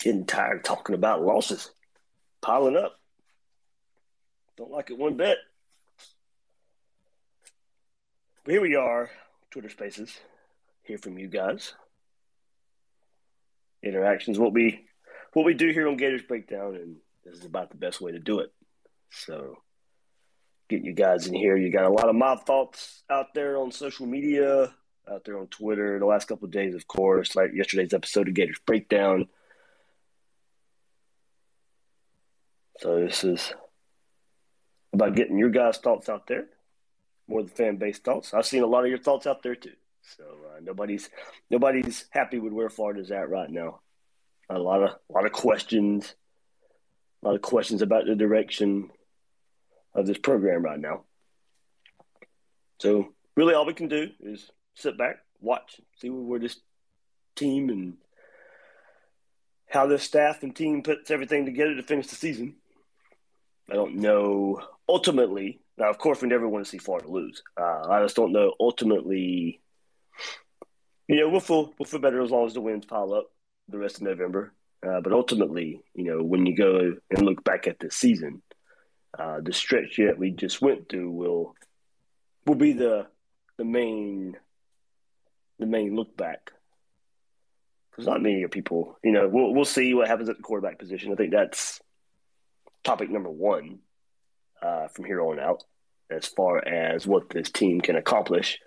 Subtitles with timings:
[0.00, 1.70] Getting tired talking about losses.
[2.40, 2.96] Piling up.
[4.56, 5.38] Don't like it one bit.
[8.44, 9.10] But here we are,
[9.50, 10.18] Twitter Spaces.
[10.82, 11.74] Hear from you guys.
[13.82, 14.38] Interactions.
[14.38, 14.86] What we
[15.32, 18.18] what we do here on Gators Breakdown, and this is about the best way to
[18.18, 18.52] do it.
[19.10, 19.58] So
[20.68, 21.56] get you guys in here.
[21.56, 24.74] You got a lot of my thoughts out there on social media,
[25.10, 28.34] out there on Twitter the last couple of days, of course, like yesterday's episode of
[28.34, 29.28] Gators Breakdown.
[32.80, 33.52] So this is
[34.94, 36.46] about getting your guys' thoughts out there,
[37.28, 38.32] more the fan base thoughts.
[38.32, 39.74] I've seen a lot of your thoughts out there too.
[40.16, 41.10] So uh, nobody's
[41.50, 43.80] nobody's happy with where Florida's at right now.
[44.48, 46.14] A lot of a lot of questions,
[47.22, 48.90] a lot of questions about the direction
[49.94, 51.04] of this program right now.
[52.78, 56.56] So really, all we can do is sit back, watch, see where this
[57.36, 57.98] team and
[59.68, 62.56] how this staff and team puts everything together to finish the season.
[63.70, 65.60] I don't know ultimately.
[65.78, 67.42] Now, of course, we never want to see Florida lose.
[67.58, 69.60] Uh, I just don't know ultimately.
[71.08, 73.30] You know, we'll feel we'll feel better as long as the wins pile up
[73.68, 74.52] the rest of November.
[74.86, 78.42] Uh, but ultimately, you know, when you go and look back at this season,
[79.18, 81.54] uh, the stretch that we just went through will
[82.46, 83.06] will be the
[83.56, 84.36] the main
[85.58, 86.52] the main look back.
[87.90, 91.12] Because not many people, you know, we'll we'll see what happens at the quarterback position.
[91.12, 91.80] I think that's
[92.84, 93.80] topic number one
[94.62, 95.64] uh, from here on out,
[96.10, 98.58] as far as what this team can accomplish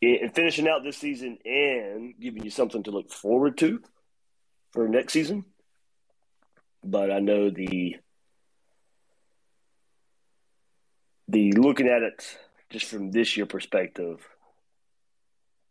[0.00, 3.80] in finishing out this season and giving you something to look forward to
[4.72, 5.44] for next season.
[6.82, 7.96] But I know the
[11.28, 12.38] the looking at it
[12.70, 14.26] just from this year perspective,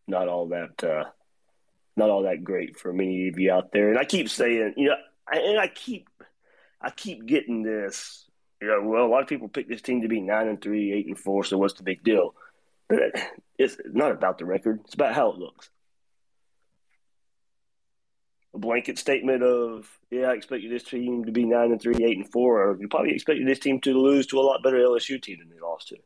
[0.08, 1.06] not all that uh,
[1.98, 3.90] not all that great for many of you out there.
[3.90, 4.96] And I keep saying, you know,
[5.28, 6.09] I, and I keep
[6.82, 8.26] I keep getting this.
[8.62, 10.92] You know, well, a lot of people pick this team to be nine and three,
[10.94, 11.44] eight and four.
[11.44, 12.36] So what's the big deal?
[12.88, 13.00] But
[13.58, 14.82] it's not about the record.
[14.86, 15.70] It's about how it looks.
[18.54, 22.18] A blanket statement of, yeah, I expected this team to be nine and three, eight
[22.18, 25.22] and four, or you probably expected this team to lose to a lot better LSU
[25.22, 25.98] team than they lost to.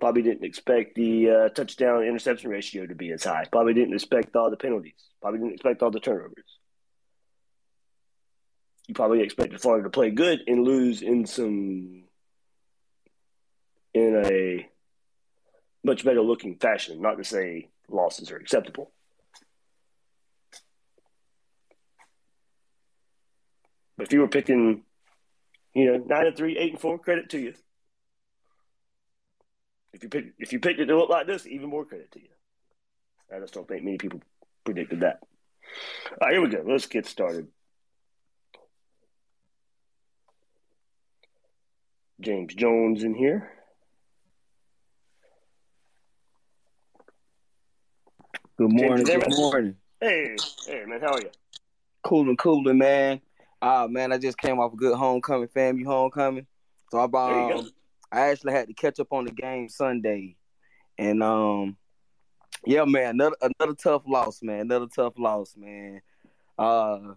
[0.00, 3.44] Probably didn't expect the uh, touchdown interception ratio to be as high.
[3.50, 4.94] Probably didn't expect all the penalties.
[5.20, 6.57] Probably didn't expect all the turnovers
[8.88, 12.04] you probably expected Florida to play good and lose in some
[13.92, 14.68] in a
[15.84, 17.00] much better looking fashion.
[17.02, 18.90] Not to say losses are acceptable.
[23.98, 24.84] But if you were picking,
[25.74, 27.54] you know, nine and three, eight and four, credit to you.
[29.92, 32.20] If you pick, if you picked it to look like this, even more credit to
[32.20, 32.28] you.
[33.34, 34.22] I just don't think many people
[34.64, 35.20] predicted that.
[36.12, 36.62] All right, here we go.
[36.64, 37.48] Let's get started.
[42.20, 43.52] James Jones in here.
[48.56, 49.06] Good morning.
[49.06, 49.76] Good morning.
[50.00, 50.36] Hey,
[50.66, 51.30] hey, man, how are you?
[52.02, 53.20] Cooling, cooling, man.
[53.62, 56.46] Ah, uh, man, I just came off a good homecoming, family homecoming.
[56.90, 57.70] So I um,
[58.10, 60.36] I actually had to catch up on the game Sunday,
[60.96, 61.76] and um,
[62.64, 64.60] yeah, man, another another tough loss, man.
[64.62, 66.00] Another tough loss, man.
[66.58, 67.14] Uh,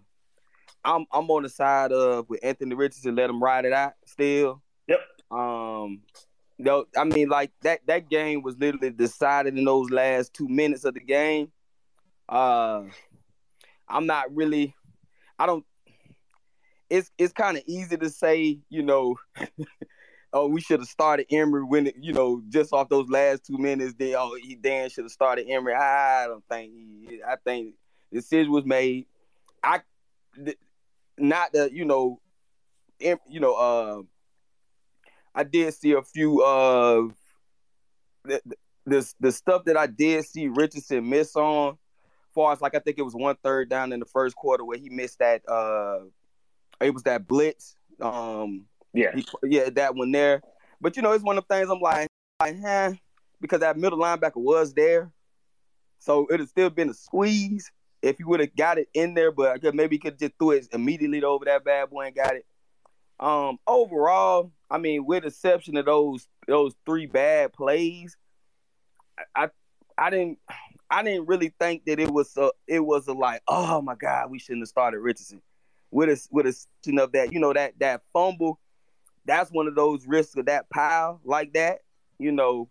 [0.84, 3.16] I'm I'm on the side of with Anthony Richardson.
[3.16, 4.62] Let him ride it out still.
[5.32, 6.02] Um,
[6.58, 10.84] no, I mean like that that game was literally decided in those last two minutes
[10.84, 11.50] of the game.
[12.28, 12.82] Uh,
[13.88, 14.74] I'm not really.
[15.38, 15.64] I don't.
[16.90, 19.16] It's it's kind of easy to say, you know.
[20.32, 23.58] oh, we should have started Emory when it, you know just off those last two
[23.58, 23.94] minutes.
[23.98, 25.74] Then oh, he Dan should have started Emory.
[25.74, 27.20] I don't think he.
[27.26, 27.74] I think
[28.10, 29.06] the decision was made.
[29.62, 29.80] I
[31.18, 32.20] not that you know,
[33.00, 34.02] em, you know, uh,
[35.34, 37.08] I did see a few uh
[38.24, 38.40] the,
[38.86, 41.78] the the stuff that I did see Richardson miss on,
[42.34, 44.78] far as like I think it was one third down in the first quarter where
[44.78, 46.00] he missed that uh
[46.80, 47.76] it was that blitz.
[48.00, 50.42] Um yeah, he, yeah, that one there.
[50.80, 52.08] But you know, it's one of the things I'm like,
[52.40, 52.92] like, huh,
[53.40, 55.10] because that middle linebacker was there.
[55.98, 57.70] So it'd still been a squeeze
[58.02, 60.32] if he would have got it in there, but I could, maybe he could just
[60.38, 62.44] threw it immediately over that bad boy and got it.
[63.22, 68.16] Um, overall, I mean, with exception of those those three bad plays,
[69.36, 69.48] I
[69.96, 70.38] I didn't
[70.90, 74.28] I didn't really think that it was a it was a like oh my god
[74.30, 75.40] we shouldn't have started Richardson.
[75.92, 78.58] With a with a of that you know that that fumble
[79.24, 81.78] that's one of those risks of that pile like that
[82.18, 82.68] you know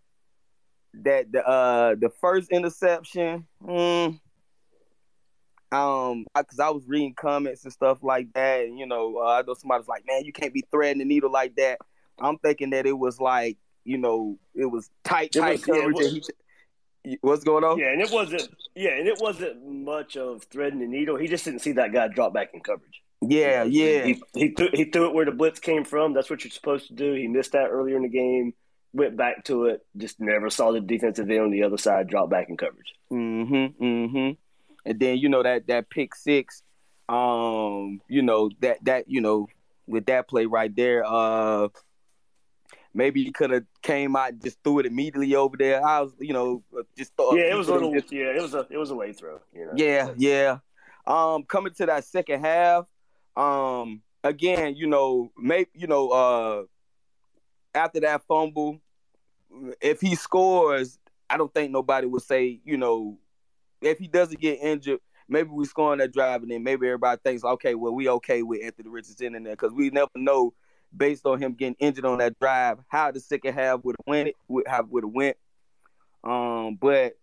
[0.92, 4.20] that the uh the first interception mm,
[5.72, 9.38] um because I, I, was reading comments and stuff like that and you know uh,
[9.38, 11.78] I know somebody's like man you can't be threading the needle like that.
[12.20, 16.10] I'm thinking that it was like you know it was tight tight was, coverage yeah,
[16.12, 16.30] was,
[17.04, 17.78] he, what's going on?
[17.78, 21.16] Yeah and it wasn't yeah and it wasn't much of threading the needle.
[21.16, 23.02] He just didn't see that guy drop back in coverage.
[23.22, 24.04] Yeah yeah.
[24.04, 26.12] he, he, threw, he threw it where the blitz came from.
[26.12, 27.14] That's what you're supposed to do.
[27.14, 28.52] He missed that earlier in the game
[28.92, 32.28] went back to it just never saw the defensive end on the other side drop
[32.30, 32.92] back in coverage.
[33.10, 34.30] Mm-hmm mm-hmm
[34.84, 36.62] and then you know that that pick six,
[37.08, 39.48] um, you know that that you know
[39.86, 41.68] with that play right there, uh,
[42.94, 45.84] maybe he could have came out just threw it immediately over there.
[45.84, 46.62] I was, you know,
[46.96, 47.36] just thought.
[47.36, 47.92] Yeah, it was a little.
[47.92, 49.40] Just, yeah, it was a it was a way throw.
[49.54, 49.72] You know?
[49.76, 50.58] Yeah, yeah.
[51.06, 52.86] Um, coming to that second half,
[53.36, 56.62] um, again, you know, maybe you know, uh,
[57.74, 58.80] after that fumble,
[59.80, 63.18] if he scores, I don't think nobody would say, you know,
[63.82, 67.20] if he doesn't get injured, maybe we score on that drive, and then maybe everybody
[67.22, 70.54] thinks, okay, well, we okay with Anthony Richardson in there because we never know
[70.94, 74.36] based on him getting injured on that drive how the second half would have went
[74.48, 75.36] would have would have went.
[76.22, 77.14] Um, but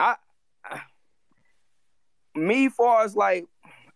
[0.00, 0.16] I,
[0.64, 0.80] I,
[2.34, 3.46] me, far as like,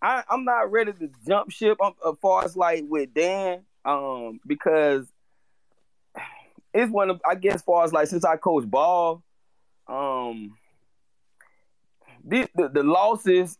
[0.01, 1.79] I, I'm not ready to jump ship.
[1.83, 5.07] I'm, as far as like with Dan, um, because
[6.73, 9.23] it's one of I guess, far as like since I coach ball,
[9.89, 10.57] um
[12.25, 13.59] the, the, losses,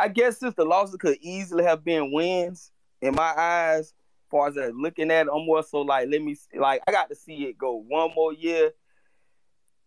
[0.00, 2.70] I guess since the losses could easily have been wins
[3.00, 3.92] in my eyes,
[4.30, 7.08] far as uh, looking at it, I'm more so like, let me, like, I got
[7.08, 8.72] to see it go one more year.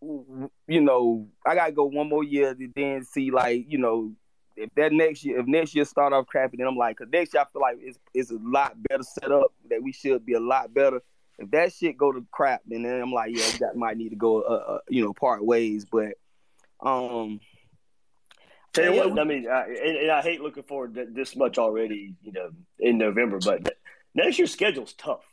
[0.01, 4.13] You know, I got to go one more year to then see, like, you know,
[4.55, 7.33] if that next year, if next year start off crappy, then I'm like, cause next
[7.33, 10.33] year I feel like it's, it's a lot better set up that we should be
[10.33, 11.01] a lot better.
[11.37, 14.15] If that shit go to crap, then, then I'm like, yeah, that might need to
[14.15, 15.85] go, uh, uh, you know, part ways.
[15.85, 16.13] But,
[16.81, 17.39] um,
[18.73, 21.57] Tell you what, I mean, I, and, and, I hate looking forward to this much
[21.57, 23.75] already, you know, in November, but
[24.13, 25.25] next year's schedule's tough.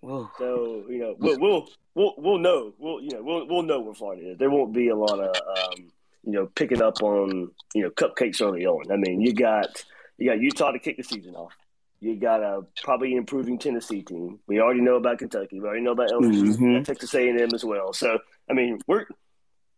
[0.00, 0.28] Whoa.
[0.36, 3.94] So you know, we'll, we'll we'll we'll know we'll you know we'll we'll know where
[3.94, 4.38] Florida is.
[4.38, 5.92] There won't be a lot of um,
[6.24, 8.90] you know picking up on you know cupcakes early on.
[8.90, 9.84] I mean, you got
[10.18, 11.52] you got Utah to kick the season off.
[12.00, 14.40] You got a probably improving Tennessee team.
[14.48, 15.60] We already know about Kentucky.
[15.60, 16.82] We already know about LSU, mm-hmm.
[16.82, 17.92] Texas A and M as well.
[17.92, 18.18] So
[18.50, 19.06] I mean, we're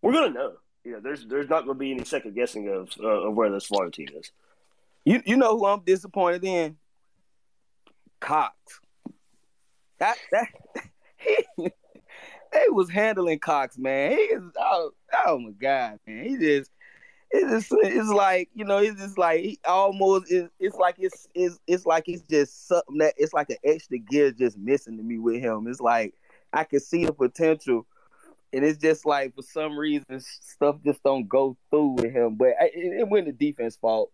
[0.01, 2.91] we're gonna know you know, there's there's not going to be any second guessing of
[3.03, 4.31] uh, of where this Florida team is.
[5.05, 6.77] You you know who I'm disappointed in?
[8.21, 8.55] Cox.
[9.99, 10.49] That that
[11.17, 14.13] he, he was handling Cox, man.
[14.13, 14.91] He is oh,
[15.27, 16.25] oh my god, man.
[16.25, 16.71] He just
[17.31, 21.27] it's just it's like you know it's just like he almost it's, it's like it's,
[21.35, 25.03] it's it's like it's just something that it's like an extra gear just missing to
[25.03, 25.67] me with him.
[25.67, 26.15] It's like
[26.53, 27.87] I can see the potential
[28.55, 32.37] and it's just like for some reason stuff just don't go through with him.
[32.37, 34.13] But it, it wasn't the defense fault.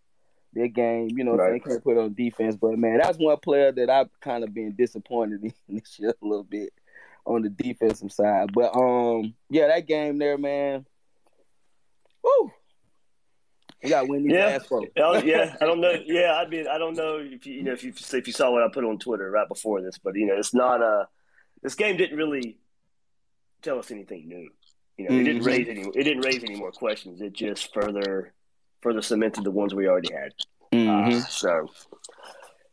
[0.52, 1.52] Their game, you know, right.
[1.52, 2.56] they can't put on defense.
[2.56, 6.26] But man, that's one player that I've kind of been disappointed in this year a
[6.26, 6.72] little bit
[7.24, 8.52] on the defensive side.
[8.52, 10.86] But um, yeah, that game there, man.
[12.24, 12.52] Woo.
[13.82, 14.58] We got win these yeah.
[14.96, 15.94] yeah, I don't know.
[16.04, 18.50] Yeah, I mean, I don't know if you, you know if you if you saw
[18.50, 21.08] what I put on Twitter right before this, but you know, it's not a.
[21.62, 22.58] This game didn't really
[23.62, 24.48] tell us anything new.
[24.96, 25.20] You know, mm-hmm.
[25.20, 25.48] it didn't mm-hmm.
[25.48, 27.20] raise any it didn't raise any more questions.
[27.20, 28.32] It just further
[28.82, 30.32] further cemented the ones we already had.
[30.72, 31.16] Mm-hmm.
[31.16, 31.68] Uh, so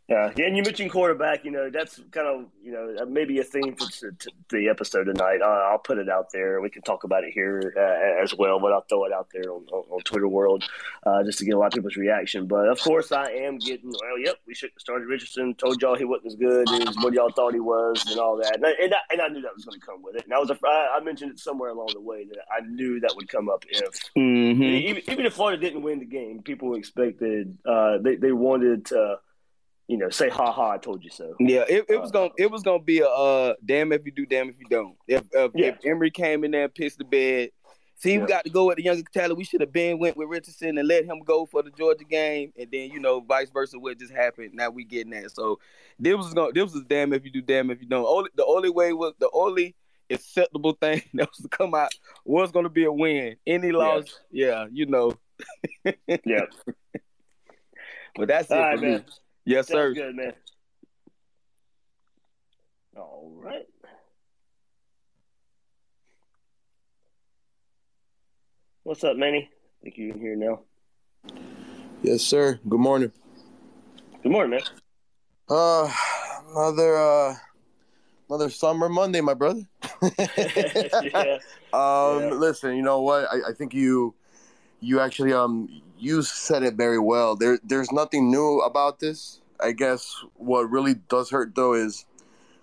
[0.07, 1.43] Yeah, yeah, and you mentioned quarterback.
[1.43, 5.03] You know, that's kind of you know maybe a theme for t- t- the episode
[5.03, 5.41] tonight.
[5.41, 6.61] Uh, I'll put it out there.
[6.61, 9.51] We can talk about it here uh, as well, but I'll throw it out there
[9.51, 10.63] on, on, on Twitter world
[11.05, 12.47] uh, just to get a lot of people's reaction.
[12.47, 13.89] But of course, I am getting.
[13.89, 15.55] Well, yep, we should started Richardson.
[15.55, 18.55] Told y'all he wasn't as good as what y'all thought he was, and all that.
[18.55, 20.23] And I, and I, and I knew that was going to come with it.
[20.23, 23.13] And I was a, I mentioned it somewhere along the way that I knew that
[23.17, 24.63] would come up if mm-hmm.
[24.63, 29.17] even, even if Florida didn't win the game, people expected uh, they they wanted to
[29.87, 31.33] you know, say ha ha, I told you so.
[31.39, 34.11] Yeah, it, it was uh, gonna it was gonna be a uh, damn if you
[34.11, 34.95] do, damn if you don't.
[35.07, 35.67] If if, yeah.
[35.67, 37.51] if Emory came in there and pissed the bed,
[37.95, 38.19] see, yeah.
[38.19, 39.37] we got to go with the younger talent.
[39.37, 42.51] We should have been went with Richardson and let him go for the Georgia game,
[42.57, 44.51] and then you know, vice versa, what just happened.
[44.53, 45.31] Now we getting that.
[45.31, 45.59] So
[45.97, 48.05] this was gonna this was damn if you do, damn if you don't.
[48.05, 49.73] Only the only way was the only
[50.09, 51.93] acceptable thing that was to come out
[52.25, 53.37] was gonna be a win.
[53.47, 55.17] Any loss, yeah, yeah you know.
[56.25, 56.45] yeah.
[58.17, 58.97] But that's All it right, man.
[58.97, 59.05] Me.
[59.47, 59.93] Yes, Sounds sir.
[59.93, 60.33] Good man.
[62.97, 63.65] All right.
[68.83, 69.49] What's up, Manny?
[69.49, 70.59] I think you can hear now.
[72.03, 72.59] Yes, sir.
[72.67, 73.13] Good morning.
[74.21, 74.61] Good morning, man.
[75.47, 75.93] Uh,
[76.49, 77.35] another uh,
[78.29, 79.61] another summer Monday, my brother.
[80.01, 81.37] yeah.
[81.71, 82.29] Um, yeah.
[82.33, 83.29] listen, you know what?
[83.31, 84.13] I, I think you
[84.81, 87.35] you actually um you said it very well.
[87.35, 89.41] There there's nothing new about this.
[89.59, 92.05] I guess what really does hurt though is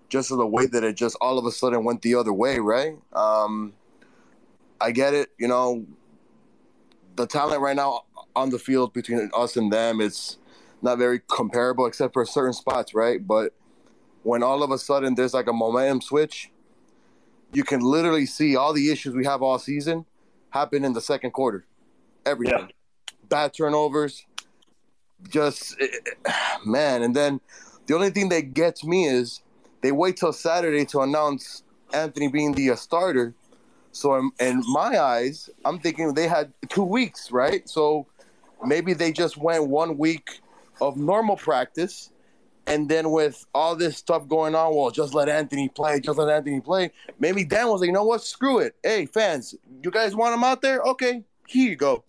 [0.08, 2.96] just the way that it just all of a sudden went the other way, right?
[3.12, 3.74] Um
[4.80, 5.86] I get it, you know,
[7.16, 8.02] the talent right now
[8.36, 10.38] on the field between us and them it's
[10.82, 13.26] not very comparable except for certain spots, right?
[13.26, 13.54] But
[14.22, 16.50] when all of a sudden there's like a momentum switch,
[17.52, 20.04] you can literally see all the issues we have all season
[20.50, 21.66] happen in the second quarter
[22.26, 22.58] everything.
[22.58, 22.83] Yeah.
[23.28, 24.24] Bad turnovers,
[25.28, 25.86] just eh,
[26.26, 26.32] eh,
[26.64, 27.02] man.
[27.02, 27.40] And then
[27.86, 29.42] the only thing that gets me is
[29.82, 31.62] they wait till Saturday to announce
[31.92, 33.34] Anthony being the uh, starter.
[33.92, 37.68] So in, in my eyes, I'm thinking they had two weeks, right?
[37.68, 38.06] So
[38.64, 40.40] maybe they just went one week
[40.80, 42.10] of normal practice
[42.66, 46.30] and then with all this stuff going on, well, just let Anthony play, just let
[46.30, 46.90] Anthony play.
[47.18, 48.22] Maybe Dan was like, you know what?
[48.22, 48.74] Screw it.
[48.82, 50.80] Hey, fans, you guys want him out there?
[50.80, 52.04] Okay, here you go.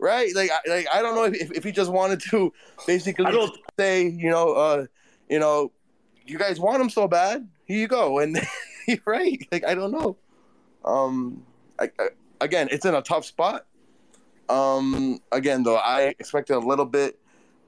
[0.00, 0.34] Right?
[0.34, 2.52] Like, I, like I don't know if, if he just wanted to
[2.86, 3.26] basically
[3.78, 4.86] say, you know, uh,
[5.28, 5.72] you know,
[6.26, 7.46] you guys want him so bad.
[7.64, 8.18] Here you go.
[8.20, 8.40] And
[9.04, 9.46] right?
[9.52, 10.16] Like, I don't know.
[10.84, 11.44] Um,
[11.78, 12.08] I, I,
[12.40, 13.66] again, it's in a tough spot.
[14.48, 17.18] Um, again, though, I expected a little bit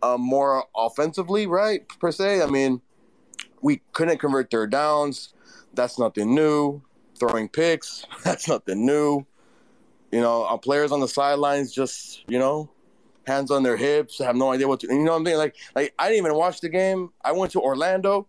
[0.02, 1.86] uh, more offensively, right?
[2.00, 2.42] Per se.
[2.42, 2.80] I mean,
[3.60, 5.34] we couldn't convert third downs.
[5.74, 6.82] That's nothing new.
[7.18, 8.04] Throwing picks.
[8.24, 9.24] That's nothing new.
[10.12, 12.71] You know, our players on the sidelines just, you know,
[13.26, 14.88] hands on their hips, have no idea what to.
[14.88, 15.38] You know what I'm saying?
[15.38, 17.11] Like, like I didn't even watch the game.
[17.25, 18.28] I went to Orlando.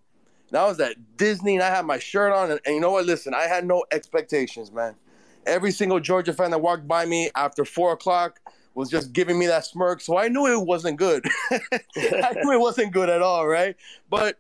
[0.50, 2.52] And I was at Disney, and I had my shirt on.
[2.52, 3.06] And, and you know what?
[3.06, 4.96] Listen, I had no expectations, man.
[5.46, 8.40] Every single Georgia fan that walked by me after four o'clock
[8.76, 10.02] was just giving me that smirk.
[10.02, 11.26] So I knew it wasn't good.
[11.52, 13.76] I knew it wasn't good at all, right?
[14.10, 14.40] But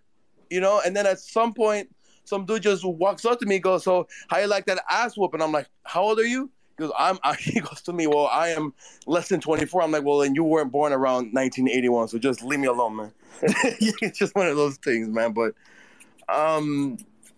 [0.50, 1.94] you know, and then at some point,
[2.26, 5.34] some dude just walks up to me, goes, "So how you like that ass whoop?"
[5.34, 8.08] And I'm like, "How old are you?" He goes, I'm, I, he goes to me,
[8.08, 8.74] well, I am
[9.06, 9.82] less than 24.
[9.82, 13.12] I'm like, well, then you weren't born around 1981, so just leave me alone, man.
[13.42, 15.34] it's just one of those things, man.
[15.34, 15.53] But
[16.30, 16.98] um,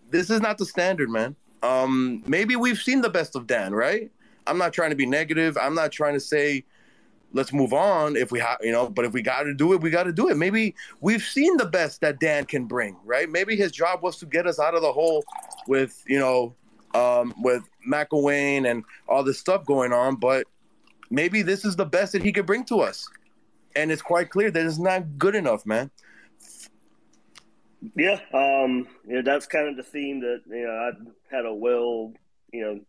[0.10, 1.36] this is not the standard, man.
[1.63, 4.12] Um, maybe we've seen the best of Dan, right?
[4.48, 5.58] I'm not trying to be negative.
[5.60, 6.63] I'm not trying to say
[7.36, 9.82] let's move on if we have, you know, but if we got to do it,
[9.82, 10.38] we got to do it.
[10.38, 13.30] Maybe we've seen the best that Dan can bring, right?
[13.30, 15.24] Maybe his job was to get us out of the hole
[15.68, 16.56] with, you know,
[16.96, 20.48] um, with McElwain and all this stuff going on, but
[21.10, 23.08] maybe this is the best that he could bring to us.
[23.75, 25.92] And it's quite clear that it's not good enough, man.
[27.96, 31.54] Yeah, um, you know, that's kind of the theme that you know I had a
[31.54, 32.14] well,
[32.52, 32.80] you know,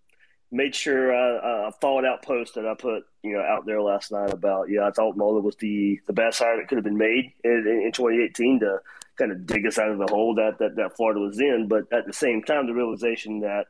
[0.51, 4.13] made sure I, I thought out post that I put you know out there last
[4.13, 6.97] night about yeah I thought Mullen was the the best hire that could have been
[6.97, 8.79] made in, in 2018 to
[9.19, 11.93] kind of dig us out of the hole that, that that Florida was in, but
[11.93, 13.67] at the same time the realization that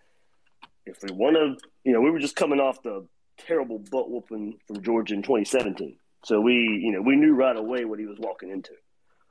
[0.86, 3.06] if we want to, you know, we were just coming off the
[3.38, 5.96] terrible butt whooping from Georgia in 2017.
[6.24, 8.72] So we, you know, we knew right away what he was walking into,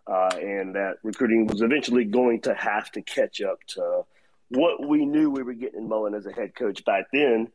[0.07, 4.03] uh, and that recruiting was eventually going to have to catch up to
[4.49, 7.47] what we knew we were getting in Mullen as a head coach back then.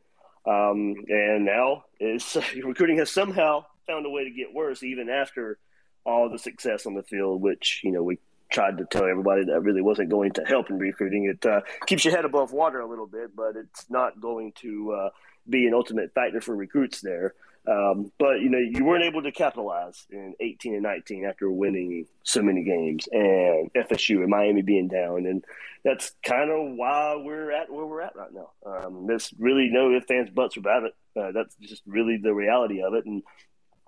[0.45, 5.57] Um, and now is recruiting has somehow found a way to get worse, even after
[6.03, 8.17] all the success on the field, which you know we
[8.51, 11.25] tried to tell everybody that really wasn't going to help in recruiting.
[11.25, 14.91] It uh, keeps your head above water a little bit, but it's not going to
[14.91, 15.09] uh,
[15.49, 17.33] be an ultimate factor for recruits there.
[17.67, 22.07] Um, but you know, you weren't able to capitalize in 18 and 19 after winning
[22.23, 25.45] so many games, and FSU and Miami being down, and
[25.83, 28.49] that's kind of why we're at where we're at right now.
[28.65, 30.95] Um, there's really no ifs, ands, buts about it.
[31.15, 33.21] Uh, that's just really the reality of it, and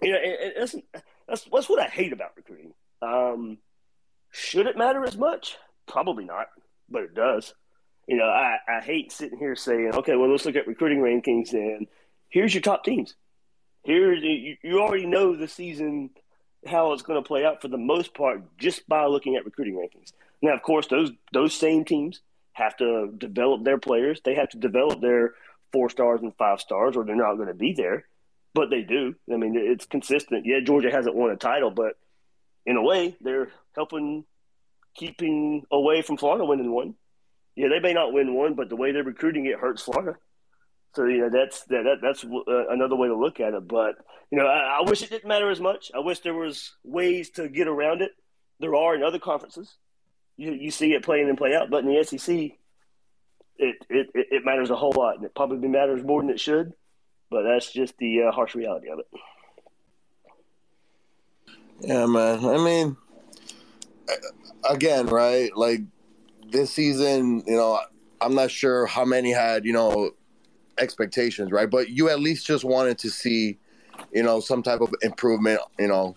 [0.03, 0.93] you know, it, it
[1.27, 2.73] that's that's what I hate about recruiting.
[3.01, 3.57] Um,
[4.33, 5.57] should it matter as much?
[5.87, 6.47] Probably not,
[6.89, 7.53] but it does.
[8.07, 11.53] You know, I, I hate sitting here saying, okay, well, let's look at recruiting rankings
[11.53, 11.87] and
[12.29, 13.15] here's your top teams
[13.83, 16.09] here you, you already know the season
[16.65, 19.75] how it's going to play out for the most part just by looking at recruiting
[19.75, 20.13] rankings.
[20.41, 22.21] Now, of course, those those same teams
[22.53, 24.21] have to develop their players.
[24.23, 25.33] They have to develop their
[25.71, 28.05] four stars and five stars, or they're not going to be there.
[28.53, 29.15] But they do.
[29.31, 30.45] I mean, it's consistent.
[30.45, 31.97] Yeah, Georgia hasn't won a title, but
[32.65, 34.25] in a way, they're helping
[34.95, 36.95] keeping away from Florida winning one.
[37.55, 40.17] Yeah, they may not win one, but the way they're recruiting it hurts Florida.
[40.95, 43.67] So you know that's that, that that's uh, another way to look at it.
[43.67, 43.95] But
[44.31, 45.91] you know, I, I, wish it didn't matter as much.
[45.93, 48.11] I wish there was ways to get around it.
[48.59, 49.75] There are in other conferences.
[50.37, 52.35] You you see it playing and play out, but in the SEC,
[53.57, 56.73] it it it matters a whole lot, and it probably matters more than it should.
[57.31, 59.07] But that's just the uh, harsh reality of it.
[61.81, 62.45] Yeah, man.
[62.45, 62.97] I mean,
[64.69, 65.55] again, right?
[65.55, 65.81] Like
[66.49, 67.79] this season, you know,
[68.21, 70.11] I'm not sure how many had you know
[70.77, 71.69] expectations, right?
[71.69, 73.57] But you at least just wanted to see,
[74.11, 76.15] you know, some type of improvement, you know,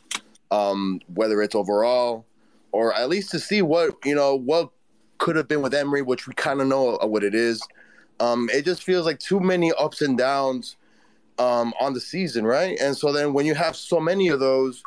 [0.51, 2.25] um, whether it's overall
[2.73, 4.71] or at least to see what, you know, what
[5.19, 7.63] could have been with Emory, which we kind of know what it is.
[8.21, 10.77] Um, it just feels like too many ups and downs
[11.39, 12.79] um, on the season, right?
[12.81, 14.83] And so then when you have so many of those,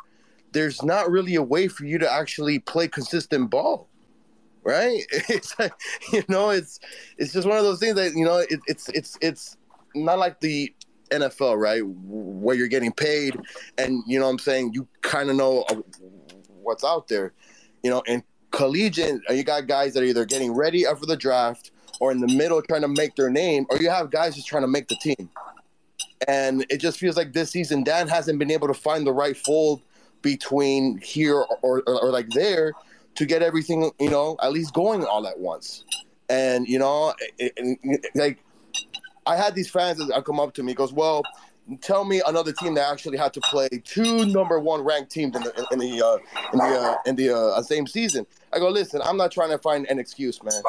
[0.52, 3.88] there's not really a way for you to actually play consistent ball
[4.62, 5.72] right it's like
[6.12, 6.80] you know it's
[7.16, 9.56] it's just one of those things that you know it, it's it's it's
[9.94, 10.72] not like the
[11.10, 13.38] NFL, right, where you're getting paid,
[13.78, 15.64] and you know I'm saying you kind of know
[16.48, 17.32] what's out there,
[17.82, 18.02] you know.
[18.06, 22.20] And collegiate, you got guys that are either getting ready for the draft or in
[22.20, 24.88] the middle trying to make their name, or you have guys just trying to make
[24.88, 25.28] the team.
[26.28, 29.36] And it just feels like this season Dan hasn't been able to find the right
[29.36, 29.82] fold
[30.22, 32.72] between here or, or, or like there
[33.16, 35.84] to get everything, you know, at least going all at once.
[36.28, 38.38] And you know, it, it, like
[39.26, 41.22] I had these fans that come up to me, goes, "Well,
[41.80, 45.42] tell me another team that actually had to play two number one ranked teams in
[45.42, 46.18] the in the uh,
[46.52, 49.58] in the uh, in the uh, same season." I go, "Listen, I'm not trying to
[49.58, 50.62] find an excuse, man,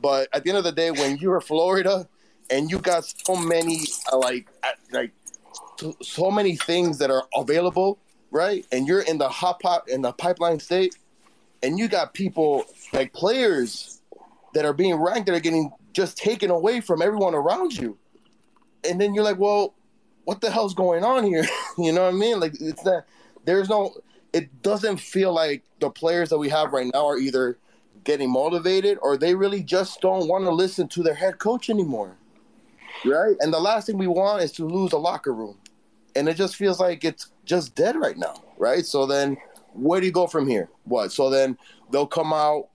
[0.00, 2.08] but at the end of the day, when you're Florida
[2.50, 3.80] and you got so many
[4.12, 4.48] uh, like
[4.92, 5.12] like
[6.02, 7.98] so many things that are available,
[8.30, 8.66] right?
[8.72, 10.96] And you're in the hot pot in the pipeline state,
[11.62, 14.00] and you got people like players
[14.54, 17.98] that are being ranked that are getting just taken away from everyone around you.
[18.88, 19.74] And then you're like, well,
[20.24, 21.44] what the hell's going on here?
[21.78, 22.40] you know what I mean?
[22.40, 23.06] Like it's that
[23.44, 23.94] there's no
[24.32, 27.58] it doesn't feel like the players that we have right now are either
[28.04, 32.16] getting motivated or they really just don't want to listen to their head coach anymore.
[33.04, 33.36] Right?
[33.40, 35.58] And the last thing we want is to lose a locker room.
[36.16, 38.84] And it just feels like it's just dead right now, right?
[38.84, 39.36] So then
[39.72, 40.68] where do you go from here?
[40.84, 41.12] What?
[41.12, 41.56] So then
[41.90, 42.68] they'll come out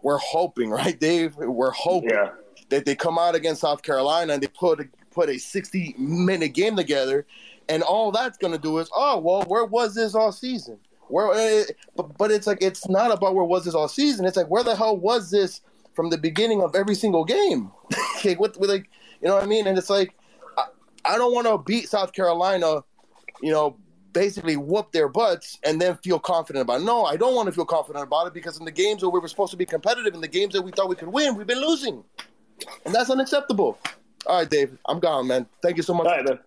[0.00, 1.36] we're hoping, right, Dave?
[1.36, 2.30] We're hoping yeah
[2.68, 6.54] that they come out against South Carolina and they put a, put a 60 minute
[6.54, 7.26] game together,
[7.68, 10.78] and all that's going to do is, oh well, where was this all season?
[11.08, 11.64] Where, uh,
[11.96, 14.26] but but it's like it's not about where was this all season.
[14.26, 15.62] It's like where the hell was this
[15.94, 17.70] from the beginning of every single game?
[18.24, 18.90] like what with like
[19.22, 19.66] you know what I mean?
[19.66, 20.14] And it's like
[21.08, 22.82] I, don't want to beat South Carolina,
[23.42, 23.76] you know,
[24.12, 26.84] basically whoop their butts and then feel confident about it.
[26.84, 29.20] No, I don't want to feel confident about it because in the games where we
[29.20, 31.46] were supposed to be competitive, in the games that we thought we could win, we've
[31.46, 32.04] been losing
[32.84, 33.78] and that's unacceptable.
[34.26, 35.46] All right, Dave, I'm gone, man.
[35.62, 36.06] Thank you so much.
[36.06, 36.38] All right, man.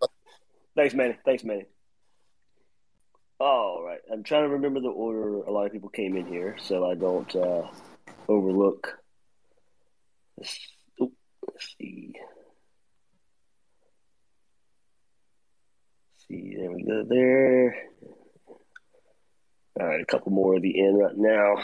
[0.75, 1.17] Thanks, man.
[1.25, 1.65] Thanks, man.
[3.39, 6.57] All right, I'm trying to remember the order a lot of people came in here,
[6.61, 7.67] so I don't uh,
[8.27, 8.99] overlook.
[10.37, 10.59] Let's,
[11.01, 11.11] ooh,
[11.47, 12.13] let's see.
[16.31, 17.03] See, there we go.
[17.07, 17.75] There.
[19.79, 21.55] All right, a couple more at the end right now.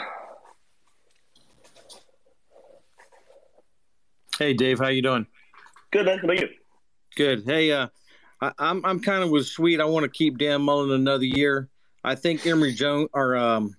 [4.38, 5.26] Hey, Dave, how you doing?
[5.90, 6.18] Good, man.
[6.18, 6.48] How about you?
[7.16, 7.44] Good.
[7.44, 7.88] Hey, uh,
[8.40, 9.80] I, am I'm, I'm kind of with Sweet.
[9.80, 11.68] I want to keep Dan Mullen another year.
[12.04, 13.76] I think Emory Jones or um,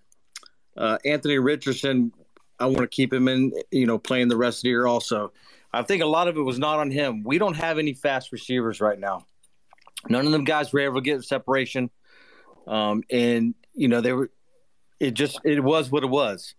[0.76, 2.12] uh, Anthony Richardson.
[2.60, 4.86] I want to keep him in, you know, playing the rest of the year.
[4.86, 5.32] Also,
[5.72, 7.24] I think a lot of it was not on him.
[7.24, 9.26] We don't have any fast receivers right now.
[10.08, 11.90] None of them guys were able to get separation,
[12.68, 14.32] um, and you know they were.
[15.00, 16.56] It just it was what it was.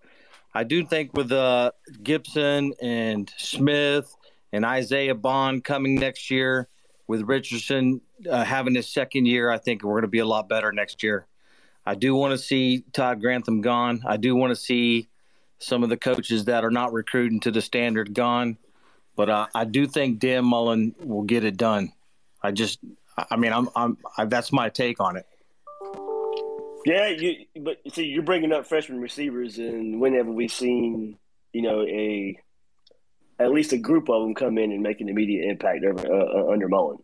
[0.53, 1.73] I do think with uh,
[2.03, 4.15] Gibson and Smith
[4.53, 6.69] and Isaiah Bond coming next year,
[7.11, 8.01] with Richardson
[8.31, 11.03] uh, having his second year, I think we're going to be a lot better next
[11.03, 11.27] year.
[11.85, 14.03] I do want to see Todd Grantham gone.
[14.07, 15.09] I do want to see
[15.59, 18.59] some of the coaches that are not recruiting to the standard gone.
[19.17, 21.93] But uh, I do think Dan Mullen will get it done.
[22.43, 22.79] I just,
[23.31, 25.27] I mean, I'm, I'm, I, that's my take on it.
[26.85, 31.19] Yeah, you, but see, you're bringing up freshman receivers, and whenever we've seen,
[31.53, 32.39] you know, a
[33.39, 36.41] at least a group of them come in and make an immediate impact over, uh,
[36.41, 36.99] uh under Mullen.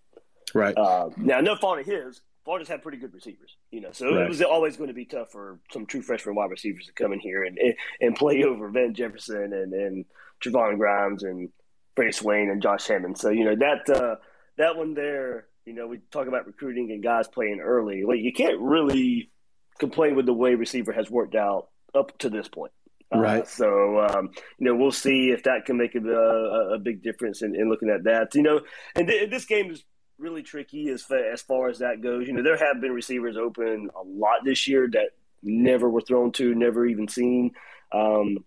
[0.54, 0.76] Right.
[0.76, 2.20] Uh, now, no fault of his.
[2.44, 4.22] Florida's had pretty good receivers, you know, so right.
[4.22, 7.12] it was always going to be tough for some true freshman wide receivers to come
[7.12, 7.58] in here and
[8.00, 10.04] and play over Van Jefferson and and
[10.40, 11.48] Trevon Grimes and
[11.96, 13.18] Freddie Swain and Josh Hammond.
[13.18, 14.16] So you know that uh,
[14.58, 18.04] that one there, you know, we talk about recruiting and guys playing early.
[18.04, 19.30] Well, you can't really
[19.78, 22.72] complain with the way receiver has worked out up to this point.
[23.14, 23.42] Uh, right.
[23.42, 27.02] Uh, so, um, you know, we'll see if that can make a, a, a big
[27.02, 28.34] difference in, in, looking at that.
[28.34, 28.60] You know,
[28.94, 29.84] and th- this game is
[30.18, 32.26] really tricky as far, as far as that goes.
[32.26, 35.10] You know, there have been receivers open a lot this year that
[35.42, 37.52] never were thrown to, never even seen.
[37.92, 38.38] Um,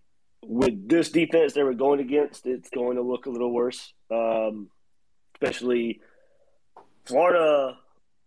[0.42, 3.94] with this defense they were going against, it's going to look a little worse.
[4.10, 4.70] Um,
[5.36, 6.02] especially
[7.10, 7.78] Florida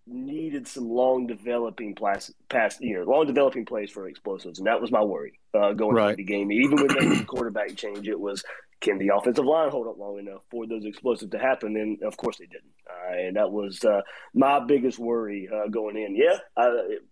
[0.06, 4.80] needed some long developing pass, pass you know, long developing plays for explosives, and that
[4.80, 6.10] was my worry uh, going right.
[6.10, 6.50] into the game.
[6.50, 8.44] Even with the quarterback change, it was
[8.80, 11.76] can the offensive line hold up long enough for those explosives to happen?
[11.76, 14.00] And of course they didn't, uh, and that was uh,
[14.34, 16.16] my biggest worry uh, going in.
[16.16, 16.38] Yeah,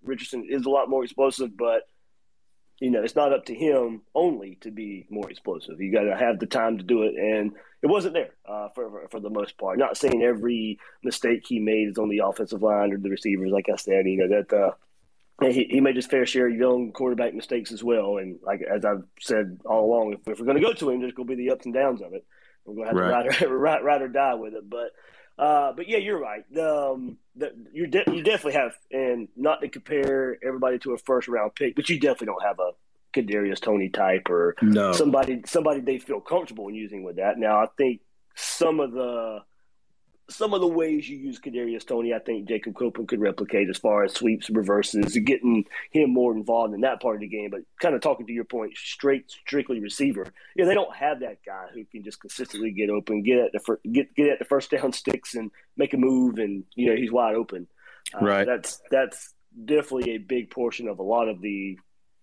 [0.02, 1.82] Richardson is a lot more explosive, but
[2.80, 5.80] you know, it's not up to him only to be more explosive.
[5.80, 9.06] You got to have the time to do it, and it wasn't there uh, for
[9.10, 9.78] for the most part.
[9.78, 13.52] Not saying every mistake he made is on the offensive line or the receivers.
[13.52, 14.72] Like I said, you know that uh,
[15.48, 18.16] he, he made his fair share of young quarterback mistakes as well.
[18.16, 21.00] And like as I've said all along, if, if we're going to go to him,
[21.00, 22.24] there's going to be the ups and downs of it.
[22.64, 23.30] We're going to have right.
[23.30, 24.68] to ride or, ride, ride or die with it.
[24.68, 24.92] But
[25.40, 26.44] uh, but yeah, you're right.
[26.58, 31.28] Um, the, you de- you definitely have, and not to compare everybody to a first
[31.28, 32.72] round pick, but you definitely don't have a
[33.18, 34.92] Kadarius Toney type or no.
[34.92, 37.38] somebody somebody they feel comfortable in using with that.
[37.38, 38.02] Now, I think
[38.36, 39.38] some of the
[40.30, 43.78] some of the ways you use Kadarius Toney, I think Jacob Copeland could replicate as
[43.78, 47.50] far as sweeps, reverses, getting him more involved in that part of the game.
[47.50, 51.44] But kind of talking to your point, straight, strictly receiver, yeah, they don't have that
[51.44, 54.44] guy who can just consistently get open, get at the fir- get get at the
[54.44, 57.66] first down sticks and make a move, and you know he's wide open.
[58.14, 58.46] Uh, right.
[58.46, 61.78] That's that's definitely a big portion of a lot of the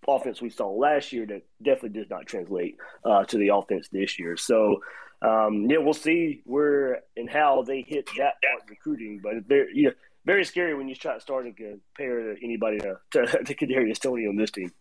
[0.08, 4.20] offense we saw last year that definitely does not translate uh, to the offense this
[4.20, 4.38] year.
[4.38, 4.82] So
[5.22, 9.20] um, yeah, we'll see where and how they hit that part of recruiting.
[9.22, 9.94] But very, you know,
[10.26, 14.52] very scary when you try to compare anybody to, to, to Kadarius Toney on this
[14.52, 14.72] team.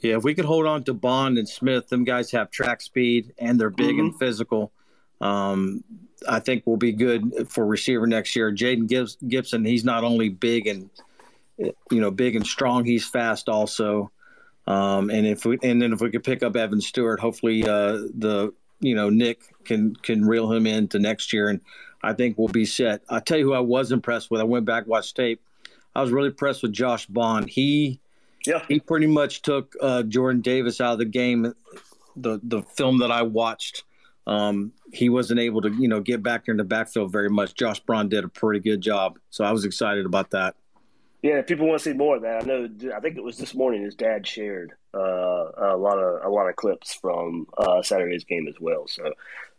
[0.00, 3.34] Yeah, if we could hold on to Bond and Smith, them guys have track speed
[3.38, 4.06] and they're big mm-hmm.
[4.06, 4.72] and physical.
[5.20, 5.82] Um,
[6.28, 8.52] I think we'll be good for receiver next year.
[8.52, 8.88] Jayden
[9.28, 10.90] Gibson, he's not only big and
[11.58, 14.12] you know big and strong, he's fast also.
[14.68, 18.02] Um, and if we and then if we could pick up Evan Stewart, hopefully uh,
[18.14, 21.62] the you know Nick can can reel him into next year, and
[22.02, 23.00] I think we'll be set.
[23.08, 24.42] I'll tell you who I was impressed with.
[24.42, 25.40] I went back watched tape.
[25.96, 27.48] I was really impressed with Josh Braun.
[27.48, 27.98] He
[28.44, 31.54] yeah he pretty much took uh, Jordan Davis out of the game.
[32.16, 33.84] The the film that I watched,
[34.26, 37.54] um, he wasn't able to you know get back there in the backfield very much.
[37.54, 40.56] Josh Braun did a pretty good job, so I was excited about that.
[41.22, 42.42] Yeah, people want to see more of that.
[42.42, 42.68] I know.
[42.94, 43.82] I think it was this morning.
[43.82, 48.46] His dad shared uh, a lot of a lot of clips from uh, Saturday's game
[48.46, 48.86] as well.
[48.86, 49.12] So,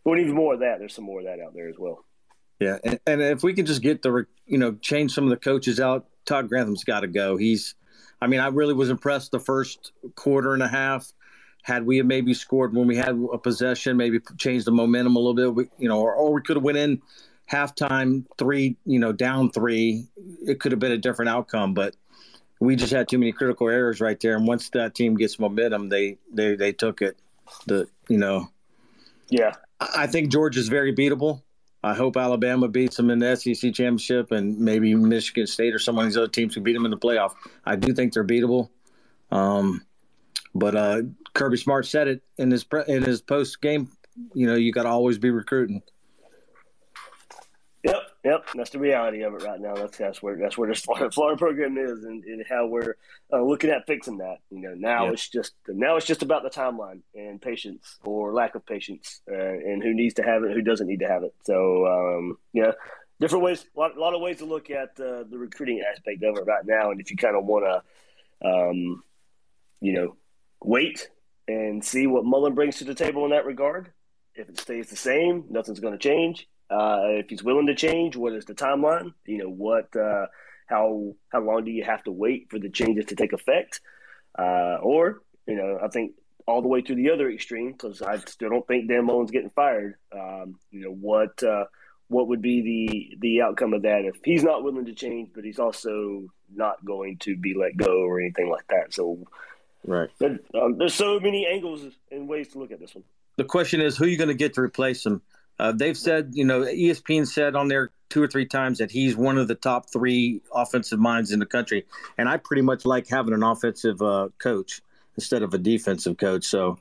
[0.05, 0.79] we even more of that.
[0.79, 2.05] There's some more of that out there as well.
[2.61, 5.37] Yeah, and, and if we could just get the you know change some of the
[5.37, 7.35] coaches out, Todd Grantham's got to go.
[7.35, 7.75] He's,
[8.21, 11.11] I mean, I really was impressed the first quarter and a half.
[11.63, 15.33] Had we maybe scored when we had a possession, maybe changed the momentum a little
[15.33, 17.01] bit, we, you know, or, or we could have went in
[17.51, 20.07] halftime three, you know, down three,
[20.45, 21.73] it could have been a different outcome.
[21.73, 21.95] But
[22.59, 24.35] we just had too many critical errors right there.
[24.35, 27.17] And once that team gets momentum, they they they took it.
[27.65, 28.49] The you know,
[29.29, 29.53] yeah.
[29.79, 31.41] I think Georgia's very beatable.
[31.81, 35.97] I hope Alabama beats them in the SEC championship, and maybe Michigan State or some
[35.97, 37.33] of these other teams can beat them in the playoff.
[37.65, 38.69] I do think they're beatable.
[39.31, 39.85] Um,
[40.53, 41.01] but uh,
[41.33, 43.89] Kirby Smart said it in his pre- in his post game.
[44.33, 45.81] You know, you got to always be recruiting.
[48.23, 48.47] Yep.
[48.55, 49.75] That's the reality of it right now.
[49.75, 52.97] That's that's where that's where this Florida, Florida program is, and, and how we're
[53.31, 54.39] uh, looking at fixing that.
[54.49, 55.13] You know, now yep.
[55.13, 59.35] it's just now it's just about the timeline and patience or lack of patience, uh,
[59.35, 61.33] and who needs to have it, who doesn't need to have it.
[61.43, 62.71] So, um, yeah,
[63.21, 66.37] different ways, a lot, lot of ways to look at uh, the recruiting aspect of
[66.37, 66.91] it right now.
[66.91, 67.65] And if you kind of want
[68.41, 69.01] to, um,
[69.79, 70.17] you know,
[70.61, 71.09] wait
[71.47, 73.93] and see what Mullen brings to the table in that regard.
[74.35, 78.15] If it stays the same, nothing's going to change Uh, if he's willing to change,
[78.15, 79.13] what is the timeline?
[79.25, 80.27] You know, what, uh,
[80.67, 83.81] how how long do you have to wait for the changes to take effect?
[84.37, 86.13] Uh, or you know, I think
[86.45, 89.49] all the way to the other extreme because I still don't think Dan Mullen's getting
[89.49, 89.95] fired.
[90.13, 91.65] Um, you know what uh,
[92.07, 95.43] what would be the the outcome of that if he's not willing to change, but
[95.43, 98.93] he's also not going to be let go or anything like that.
[98.93, 99.25] So,
[99.85, 103.03] right, there, um, there's so many angles and ways to look at this one.
[103.37, 105.21] The question is, who are you going to get to replace him?
[105.59, 109.15] Uh, they've said, you know, ESPN said on there two or three times that he's
[109.15, 111.85] one of the top three offensive minds in the country,
[112.17, 114.81] and I pretty much like having an offensive uh, coach
[115.17, 116.45] instead of a defensive coach.
[116.45, 116.79] So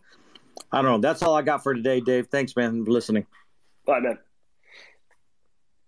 [0.70, 0.98] I don't know.
[0.98, 2.28] That's all I got for today, Dave.
[2.28, 3.26] Thanks, man, for listening.
[3.84, 4.18] Bye, man.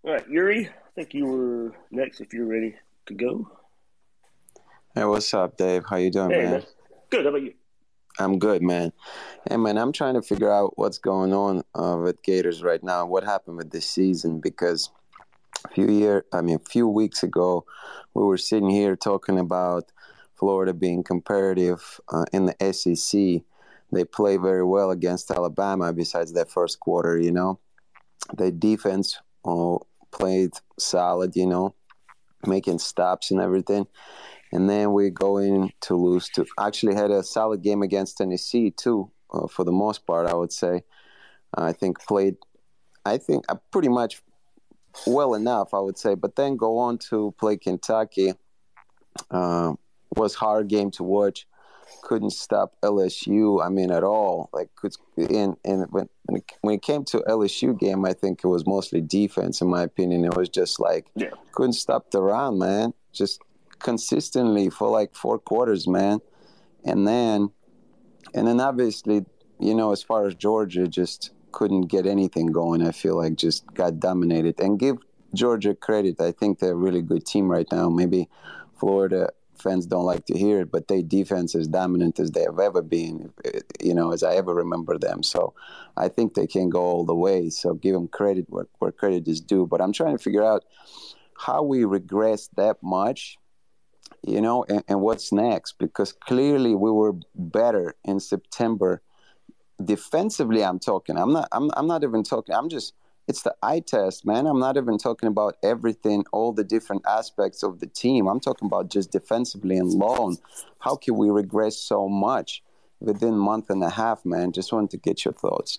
[0.03, 2.75] All right, Yuri, I think you were next if you're ready
[3.07, 3.51] to go.
[4.95, 5.85] Hey, what's up, Dave?
[5.89, 6.51] How you doing, hey, man?
[6.51, 6.63] man?
[7.11, 7.25] Good.
[7.25, 7.55] How about you?
[8.21, 8.93] I'm good, man.
[9.49, 13.07] Hey, man, I'm trying to figure out what's going on uh, with Gators right now.
[13.07, 14.41] What happened with this season?
[14.41, 14.91] Because
[15.65, 17.65] a few year, I mean, a few weeks ago,
[18.13, 19.91] we were sitting here talking about
[20.37, 23.43] Florida being comparative uh, in the SEC.
[23.91, 25.91] They play very well against Alabama.
[25.95, 27.59] Besides that first quarter, you know,
[28.37, 29.79] their defense uh,
[30.11, 31.35] played solid.
[31.37, 31.75] You know,
[32.47, 33.87] making stops and everything.
[34.53, 38.71] And then we go in to lose to actually had a solid game against Tennessee
[38.71, 40.27] too, uh, for the most part.
[40.27, 40.83] I would say,
[41.55, 42.37] I think played,
[43.05, 44.23] I think uh, pretty much
[45.07, 45.73] well enough.
[45.73, 48.35] I would say, but then go on to play Kentucky.
[49.31, 49.75] Uh,
[50.17, 51.47] was hard game to watch.
[52.03, 53.65] Couldn't stop LSU.
[53.65, 54.49] I mean, at all.
[54.53, 58.41] Like, could and and when when it, when it came to LSU game, I think
[58.43, 59.61] it was mostly defense.
[59.61, 61.31] In my opinion, it was just like yeah.
[61.53, 62.95] couldn't stop the run, man.
[63.13, 63.41] Just
[63.81, 66.21] consistently for like four quarters, man.
[66.85, 67.51] And then,
[68.35, 69.25] and then obviously,
[69.59, 72.87] you know, as far as Georgia, just couldn't get anything going.
[72.87, 74.61] I feel like just got dominated.
[74.61, 74.99] And give
[75.35, 76.21] Georgia credit.
[76.21, 77.89] I think they're a really good team right now.
[77.89, 78.29] Maybe
[78.79, 82.59] Florida fans don't like to hear it, but their defense is dominant as they have
[82.59, 83.33] ever been,
[83.81, 85.23] you know, as I ever remember them.
[85.23, 85.55] So
[85.97, 87.51] I think they can go all the way.
[87.51, 89.67] So give them credit where, where credit is due.
[89.67, 90.65] But I'm trying to figure out
[91.39, 93.39] how we regress that much,
[94.27, 99.03] you know, and, and what's next, because clearly we were better in September.
[99.83, 101.17] Defensively, I'm talking.
[101.17, 101.49] I'm not.
[101.53, 101.71] I'm.
[101.77, 102.55] I'm not even talking.
[102.55, 102.95] I'm just
[103.31, 104.47] it's the eye test, man.
[104.47, 108.27] I'm not even talking about everything, all the different aspects of the team.
[108.27, 110.39] I'm talking about just defensively and alone.
[110.81, 112.63] How can we regress so much
[112.99, 114.51] within month and a half, man?
[114.51, 115.79] Just wanted to get your thoughts.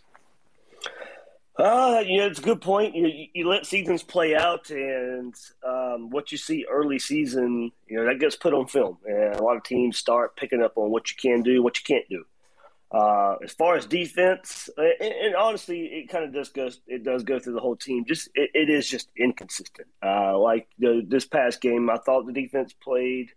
[1.61, 2.95] Uh, know, it's a good point.
[2.95, 8.05] You, you let seasons play out, and um, what you see early season, you know,
[8.05, 8.97] that gets put on film.
[9.05, 11.83] And a lot of teams start picking up on what you can do, what you
[11.83, 12.25] can't do.
[12.91, 16.35] Uh, as far as defense, and, and honestly, it kind of.
[16.87, 18.05] It does go through the whole team.
[18.05, 19.87] Just it, it is just inconsistent.
[20.03, 23.29] Uh, like the, this past game, I thought the defense played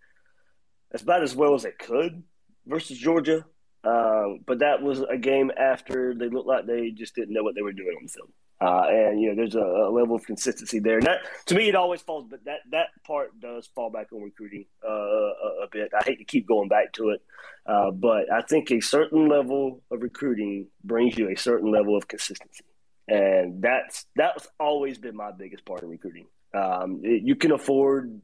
[0.93, 2.23] as about as well as it could
[2.65, 3.45] versus Georgia.
[3.85, 7.55] Uh, but that was a game after they looked like they just didn't know what
[7.55, 8.31] they were doing on the field.
[8.61, 10.97] Uh, and you know, there's a, a, level of consistency there.
[10.97, 14.23] And that, to me, it always falls, but that that part does fall back on
[14.23, 15.91] recruiting uh, a, a, bit.
[15.93, 17.23] I hate to keep going back to it,
[17.67, 22.09] uh, but I think a certain level of recruiting brings you a certain level of
[22.09, 22.65] consistency,
[23.09, 26.27] and that's that's always been my biggest part of recruiting.
[26.55, 28.21] Um, it, you can afford,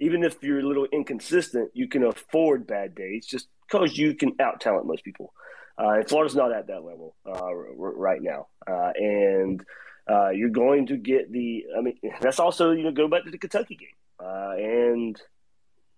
[0.00, 4.32] even if you're a little inconsistent, you can afford bad days just because you can
[4.40, 5.32] out talent most people.
[5.78, 9.64] Uh, and Florida's not at that level uh, right now, uh, and
[10.10, 11.64] uh, you're going to get the.
[11.76, 13.88] I mean, that's also you know go back to the Kentucky game,
[14.22, 15.20] uh, and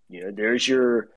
[0.08, 1.08] you know there's your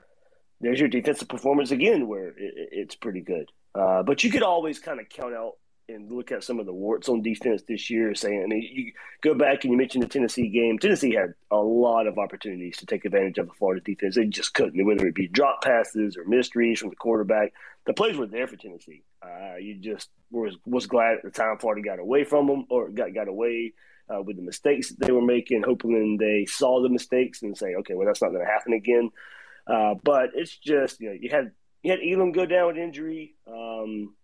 [0.62, 3.52] there's your defensive performance again where it, it's pretty good.
[3.76, 5.54] Uh, but you could always kind of count out
[5.88, 9.63] and look at some of the warts on defense this year, saying, you go back
[9.63, 10.80] and you mentioned the Tennessee game.
[10.80, 14.15] Tennessee had a lot of opportunities to take advantage of the Florida defense.
[14.15, 17.54] They just couldn't, whether it be drop passes or mysteries from the quarterback.
[17.86, 19.04] The plays were there for Tennessee.
[19.21, 22.89] Uh, you just was was glad at the time Florida got away from them or
[22.89, 23.74] got got away
[24.10, 27.76] uh, with the mistakes that they were making, hoping they saw the mistakes and say,
[27.76, 29.12] okay, well, that's not going to happen again.
[29.67, 31.52] Uh, but it's just you know you had
[31.84, 33.36] you had Elam go down with injury.
[33.48, 34.15] Um,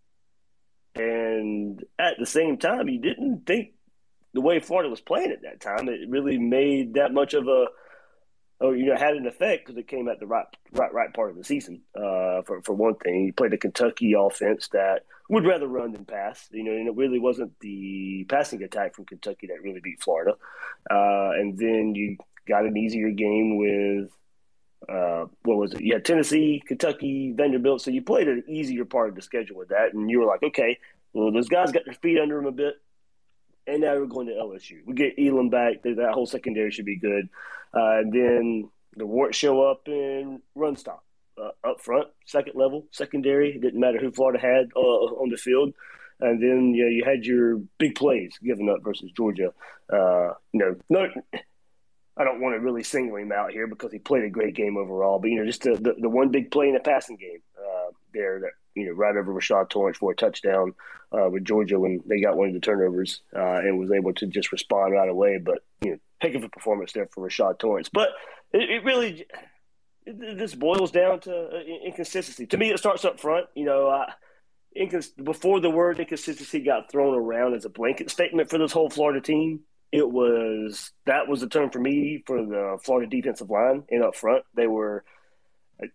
[0.95, 3.73] and at the same time, you didn't think
[4.33, 7.65] the way Florida was playing at that time, it really made that much of a,
[8.59, 11.31] or you know, had an effect because it came at the right, right, right part
[11.31, 11.81] of the season.
[11.95, 16.05] Uh, for for one thing, you played a Kentucky offense that would rather run than
[16.05, 16.47] pass.
[16.51, 20.33] You know, and it really wasn't the passing attack from Kentucky that really beat Florida.
[20.89, 24.11] Uh, and then you got an easier game with
[24.89, 25.81] uh, what was it?
[25.81, 27.81] Yeah, Tennessee, Kentucky, Vanderbilt.
[27.81, 30.43] So you played an easier part of the schedule with that, and you were like,
[30.43, 30.77] okay,
[31.13, 32.75] well, those guys got their feet under them a bit.
[33.67, 34.79] and now we're going to LSU.
[34.85, 35.83] We get Elam back.
[35.83, 37.29] That whole secondary should be good.
[37.73, 41.03] Uh, and then the Wart show up and run stop
[41.37, 43.55] uh, up front, second level, secondary.
[43.55, 45.73] It didn't matter who Florida had uh, on the field.
[46.19, 49.53] And then you know, you had your big plays given up versus Georgia.
[49.91, 51.07] Uh, you know, no,
[52.17, 54.77] I don't want to really single him out here because he played a great game
[54.77, 55.19] overall.
[55.19, 57.91] But you know, just the the, the one big play in the passing game uh,
[58.13, 60.73] there that you know right over Rashad Torrence for a touchdown
[61.11, 64.27] uh, with Georgia when they got one of the turnovers uh, and was able to
[64.27, 65.37] just respond right away.
[65.37, 68.09] But you know, heck of a performance there for Rashad Torrence, But
[68.51, 69.25] it, it really
[70.05, 72.45] it, this boils down to uh, inconsistency.
[72.47, 73.47] To me, it starts up front.
[73.55, 73.87] You know.
[73.87, 74.11] Uh,
[74.77, 78.89] incons- before the word inconsistency got thrown around as a blanket statement for this whole
[78.89, 83.83] Florida team, it was that was the term for me for the Florida defensive line
[83.89, 84.43] and up front.
[84.55, 85.03] They were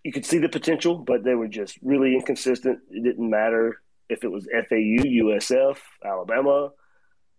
[0.03, 2.81] you could see the potential, but they were just really inconsistent.
[2.91, 6.71] It didn't matter if it was FAU, USF, Alabama,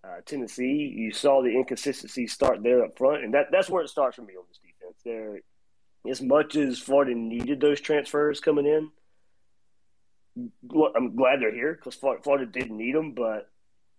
[0.04, 0.94] uh, Tennessee.
[0.96, 4.24] You saw the inconsistency start there up front, and that that's where it starts for
[4.24, 5.02] me on this defense.
[5.04, 5.42] There,
[6.10, 8.90] as much as Florida needed those transfers coming in,
[10.96, 13.50] I'm glad they're here because Florida didn't need them, but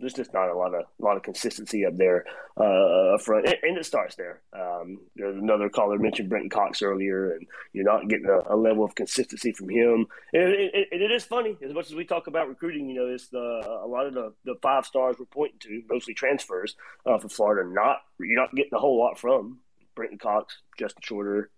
[0.00, 2.24] there's just not a lot of lot of consistency up there
[2.56, 4.40] uh, up front, and, and, it starts there.
[4.52, 8.94] Um, another caller mentioned Brenton Cox earlier, and you're not getting a, a level of
[8.94, 10.06] consistency from him.
[10.32, 12.88] And it, it, it is funny as much as we talk about recruiting.
[12.88, 16.14] You know, it's the a lot of the, the five stars we're pointing to, mostly
[16.14, 17.68] transfers uh, for Florida.
[17.68, 19.58] Not you're not getting a whole lot from
[19.96, 21.50] Brenton Cox, Justin Shorter,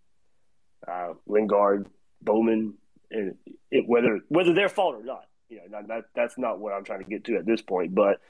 [0.89, 1.89] uh, Lingard,
[2.23, 2.75] Bowman,
[3.11, 3.35] and
[3.71, 7.03] it, whether whether their fault or not you know, that that's not what I'm trying
[7.03, 7.95] to get to at this point.
[7.95, 8.21] But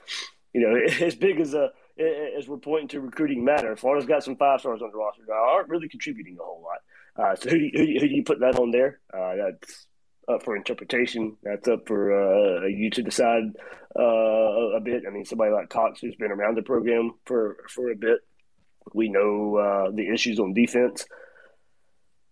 [0.52, 4.36] you know, as big as a as we're pointing to recruiting matter, Florida's got some
[4.36, 6.78] five stars on the roster that aren't really contributing a whole lot.
[7.16, 9.00] Uh, so who do, you, who do, you, who do you put that on there?
[9.12, 9.86] Uh, that's
[10.28, 11.36] up for interpretation.
[11.42, 13.42] That's up for uh, you to decide
[13.98, 15.02] uh, a bit.
[15.06, 18.20] I mean, somebody like Cox, who's been around the program for for a bit,
[18.94, 21.04] we know uh, the issues on defense.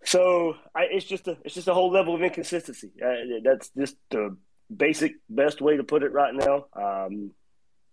[0.05, 2.92] So I, it's just a it's just a whole level of inconsistency.
[3.05, 4.37] Uh, that's just the
[4.74, 6.66] basic best way to put it right now.
[6.74, 7.33] Um,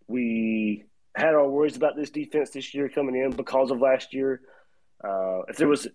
[0.07, 0.85] we
[1.15, 4.41] had our worries about this defense this year coming in because of last year.
[5.03, 5.87] Uh, if there was,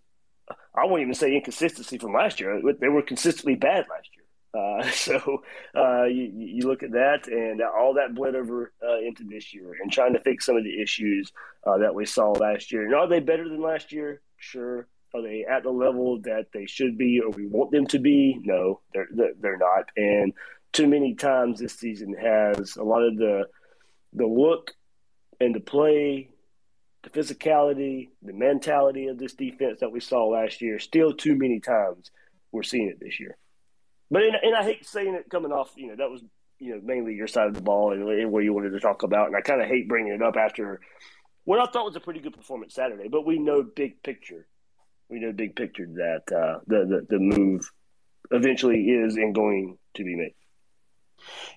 [0.74, 2.60] I won't even say inconsistency from last year.
[2.80, 4.20] They were consistently bad last year.
[4.52, 5.42] Uh, so
[5.76, 9.76] uh, you, you, look at that, and all that bled over uh, into this year,
[9.80, 11.32] and trying to fix some of the issues
[11.66, 12.84] uh, that we saw last year.
[12.84, 14.20] And are they better than last year?
[14.38, 14.88] Sure.
[15.12, 18.38] Are they at the level that they should be, or we want them to be?
[18.44, 19.08] No, they're
[19.40, 19.86] they're not.
[19.96, 20.32] And
[20.72, 23.44] too many times this season has a lot of the
[24.12, 24.72] the look
[25.40, 26.30] and the play,
[27.02, 30.78] the physicality, the mentality of this defense that we saw last year.
[30.78, 32.11] Still, too many times
[32.52, 33.37] we're seeing it this year.
[34.11, 35.72] But and, and I hate saying it coming off.
[35.76, 36.22] You know that was
[36.59, 39.28] you know mainly your side of the ball and, what you wanted to talk about,
[39.28, 40.80] and I kind of hate bringing it up after
[41.44, 43.09] what I thought was a pretty good performance Saturday.
[43.09, 44.46] But we know big picture.
[45.09, 47.62] We know big picture that uh, the, the the move
[48.30, 50.35] eventually is and going to be made.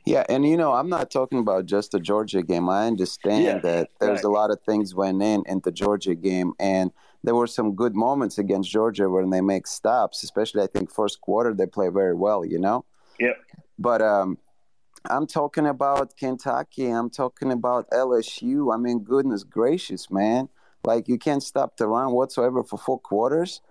[0.05, 2.69] Yeah, and you know, I'm not talking about just the Georgia game.
[2.69, 4.23] I understand yeah, that there's right.
[4.23, 6.91] a lot of things went in in the Georgia game, and
[7.23, 10.23] there were some good moments against Georgia when they make stops.
[10.23, 12.45] Especially, I think first quarter they play very well.
[12.45, 12.85] You know.
[13.19, 13.33] Yeah.
[13.79, 14.37] But um,
[15.09, 16.89] I'm talking about Kentucky.
[16.89, 18.73] I'm talking about LSU.
[18.73, 20.49] I mean, goodness gracious, man!
[20.83, 23.61] Like you can't stop the run whatsoever for four quarters,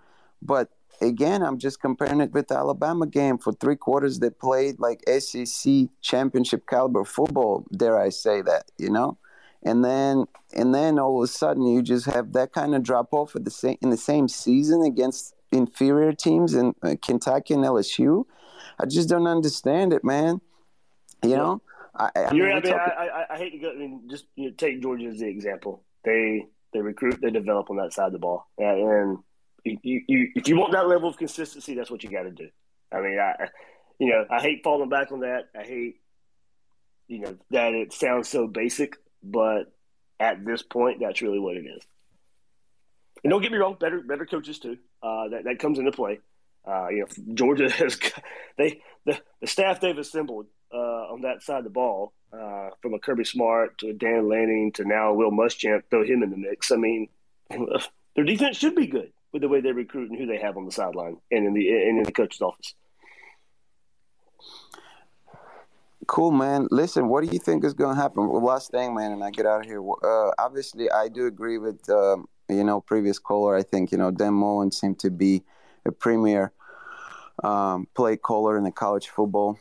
[0.41, 0.69] but
[1.01, 3.37] again, I'm just comparing it with the Alabama game.
[3.37, 7.65] For three quarters, they played like SEC championship caliber football.
[7.75, 8.71] Dare I say that?
[8.77, 9.17] You know,
[9.63, 13.13] and then and then all of a sudden you just have that kind of drop
[13.13, 17.63] off at the same in the same season against inferior teams in uh, Kentucky and
[17.63, 18.25] LSU.
[18.79, 20.41] I just don't understand it, man.
[21.23, 21.61] You know,
[21.95, 23.71] I, I, mean, I, mean, I, I, hate to go.
[23.71, 25.83] I mean, just you know, take Georgia as the example.
[26.03, 29.17] They they recruit, they develop on that side of the ball, and, and
[29.63, 32.49] you, you, if you want that level of consistency, that's what you got to do.
[32.91, 33.47] I mean, I,
[33.99, 35.49] you know, I hate falling back on that.
[35.57, 35.95] I hate,
[37.07, 39.73] you know, that it sounds so basic, but
[40.19, 41.83] at this point, that's really what it is.
[43.23, 44.77] And don't get me wrong, better better coaches too.
[45.01, 46.19] Uh, that that comes into play.
[46.67, 47.97] Uh, you know, Georgia has
[48.57, 52.93] they the, the staff they've assembled uh, on that side of the ball, uh, from
[52.93, 56.37] a Kirby Smart to a Dan Lanning to now Will Muschamp, throw him in the
[56.37, 56.71] mix.
[56.71, 57.07] I mean,
[58.15, 60.65] their defense should be good with the way they recruit and who they have on
[60.65, 62.75] the sideline and in the and in the coach's office.
[66.07, 66.67] Cool, man.
[66.69, 68.27] Listen, what do you think is going to happen?
[68.27, 69.81] Well, last thing, man, and I get out of here.
[69.81, 73.55] Uh, obviously, I do agree with um, you know previous caller.
[73.55, 75.43] I think you know Dan Mullen seemed to be
[75.85, 76.53] a premier
[77.43, 79.57] um, play caller in the college football.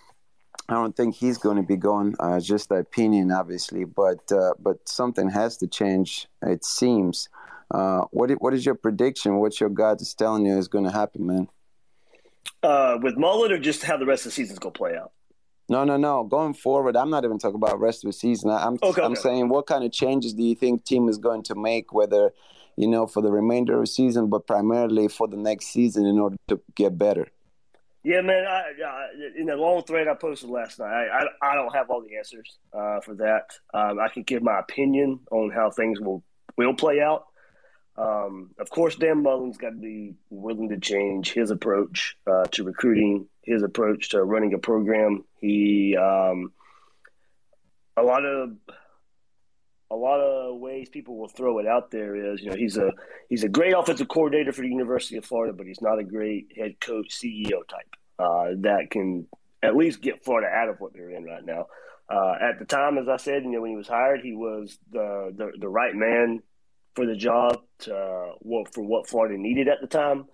[0.68, 2.14] I don't think he's going to be gone.
[2.20, 6.28] Uh, just the opinion, obviously, but uh, but something has to change.
[6.42, 7.28] It seems.
[7.72, 9.38] Uh, what what is your prediction?
[9.38, 11.48] What your God is telling you is going to happen, man?
[12.62, 15.12] Uh, with Mullen, or just how the rest of the season's going to play out?
[15.68, 16.24] No, no, no.
[16.24, 18.50] Going forward, I'm not even talking about rest of the season.
[18.50, 19.20] I'm okay, I'm okay.
[19.22, 22.34] saying what kind of changes do you think team is going to make, whether
[22.76, 26.18] you know for the remainder of the season, but primarily for the next season in
[26.18, 27.26] order to get better.
[28.04, 28.44] Yeah, man.
[28.46, 29.08] I, I,
[29.38, 32.16] in the long thread I posted last night, I, I, I don't have all the
[32.16, 33.52] answers uh, for that.
[33.72, 36.22] Um, I can give my opinion on how things will
[36.58, 37.26] will play out.
[37.96, 42.64] Um, of course, Dan Mullen's got to be willing to change his approach uh, to
[42.64, 45.24] recruiting, his approach to running a program.
[45.40, 46.52] He um,
[47.96, 48.52] a lot of
[49.90, 52.92] a lot of ways people will throw it out there is, you know, he's a
[53.28, 56.52] he's a great offensive coordinator for the University of Florida, but he's not a great
[56.56, 59.26] head coach CEO type uh, that can
[59.62, 61.66] at least get Florida out of what they're in right now.
[62.08, 64.78] Uh, at the time, as I said, you know, when he was hired, he was
[64.90, 66.42] the the, the right man
[66.94, 70.26] for the job to, uh, well, for what Florida needed at the time.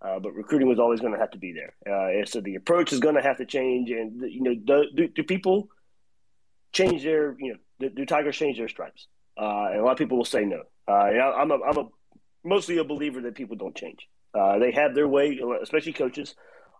[0.00, 2.56] Uh, but recruiting was always going to have to be there, uh, and so the
[2.56, 3.90] approach is going to have to change.
[3.90, 5.68] And you know, do, do, do people
[6.72, 9.06] change their you know do, do Tigers change their stripes?
[9.40, 10.62] Uh, and a lot of people will say no.
[10.86, 11.88] Uh, I'm a, I'm a
[12.44, 14.06] mostly a believer that people don't change.
[14.34, 16.34] Uh, they have their way, especially coaches.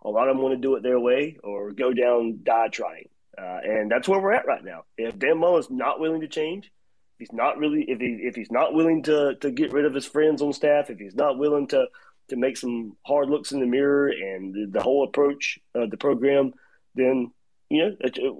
[0.04, 3.08] A lot of them want to do it their way or go down die trying.
[3.36, 4.84] Uh, and that's where we're at right now.
[4.98, 6.70] If Dan Mullen's not willing to change,
[7.18, 10.06] he's not really, if he if he's not willing to to get rid of his
[10.06, 11.86] friends on staff, if he's not willing to
[12.28, 15.96] to make some hard looks in the mirror and the, the whole approach of the
[15.96, 16.52] program,
[16.94, 17.30] then
[17.68, 18.34] you know it, it,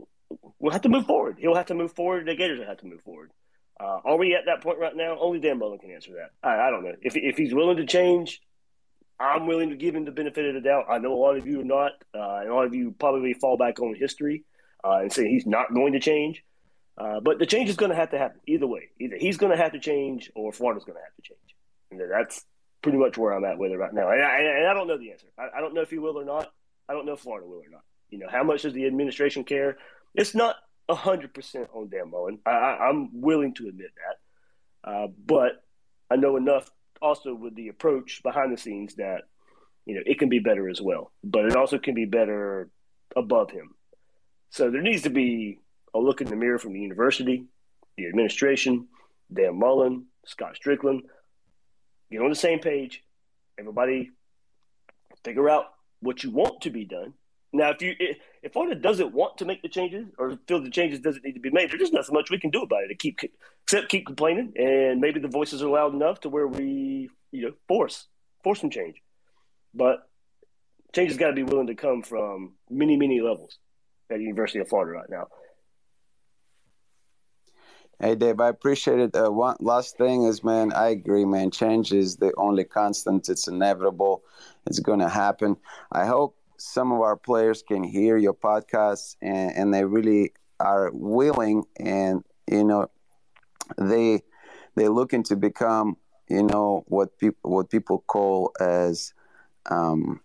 [0.59, 1.37] we'll have to move forward.
[1.39, 2.27] He'll have to move forward.
[2.27, 3.31] The Gators will have to move forward.
[3.79, 5.19] Uh, are we at that point right now?
[5.19, 6.31] Only Dan Mullen can answer that.
[6.49, 6.95] I, I, don't know.
[7.03, 8.41] If, if he's willing to change,
[9.19, 10.87] I'm willing to give him the benefit of the doubt.
[10.89, 13.35] I know a lot of you are not, uh, and a lot of you probably
[13.35, 14.45] fall back on history
[14.85, 16.45] uh, and say he's not going to change.
[16.97, 18.91] Uh, but the change is going to have to happen either way.
[19.01, 21.41] Either he's going to have to change or Florida's going to have to change.
[21.91, 22.45] And that's
[22.83, 24.11] pretty much where I'm at with it right now.
[24.11, 25.27] And I, and I don't know the answer.
[25.39, 26.53] I, I don't know if he will or not.
[26.89, 27.83] I don't know if Florida will or not.
[28.11, 29.79] You know, how much does the administration care?
[30.15, 30.57] It's not
[30.89, 32.39] hundred percent on Dan Mullen.
[32.45, 35.65] I, am willing to admit that, uh, but
[36.11, 36.71] I know enough
[37.01, 39.23] also with the approach behind the scenes that
[39.87, 41.11] you know it can be better as well.
[41.25, 42.69] But it also can be better
[43.17, 43.75] above him.
[44.51, 45.61] So there needs to be
[45.95, 47.47] a look in the mirror from the university,
[47.97, 48.89] the administration,
[49.33, 51.01] Dan Mullen, Scott Stricklin.
[52.11, 53.03] Get on the same page.
[53.59, 54.11] Everybody
[55.25, 55.67] figure out
[56.01, 57.15] what you want to be done
[57.55, 57.95] now, if you
[58.43, 61.41] if Florida doesn't want to make the changes or feel the changes doesn't need to
[61.41, 62.89] be made, there's just not so much we can do about it.
[62.89, 63.21] To keep
[63.63, 67.53] except keep complaining, and maybe the voices are loud enough to where we you know
[67.69, 68.09] force
[68.43, 68.97] force some change.
[69.73, 69.99] But
[70.93, 73.57] change has got to be willing to come from many many levels
[74.11, 75.29] at the University of Florida right now.
[78.01, 79.17] Hey Dave, I appreciate it.
[79.17, 81.51] Uh, one last thing is, man, I agree, man.
[81.51, 83.29] Change is the only constant.
[83.29, 84.25] It's inevitable.
[84.67, 85.57] It's going to happen.
[85.93, 90.91] I hope some of our players can hear your podcast and, and they really are
[90.93, 92.89] willing and you know
[93.79, 94.23] they
[94.75, 95.97] they're looking to become
[96.29, 99.13] you know what people what people call as
[99.71, 100.21] um,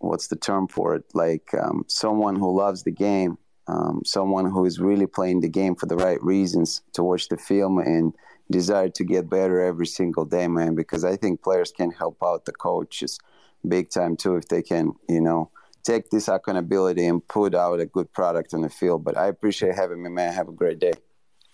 [0.00, 4.64] what's the term for it like um, someone who loves the game um, someone who
[4.64, 8.12] is really playing the game for the right reasons to watch the film and
[8.50, 12.44] desire to get better every single day man because i think players can help out
[12.44, 13.18] the coaches
[13.66, 15.50] big time too if they can you know
[15.82, 19.04] take this accountability and put out a good product on the field.
[19.04, 20.32] But I appreciate having me, man.
[20.32, 20.92] Have a great day.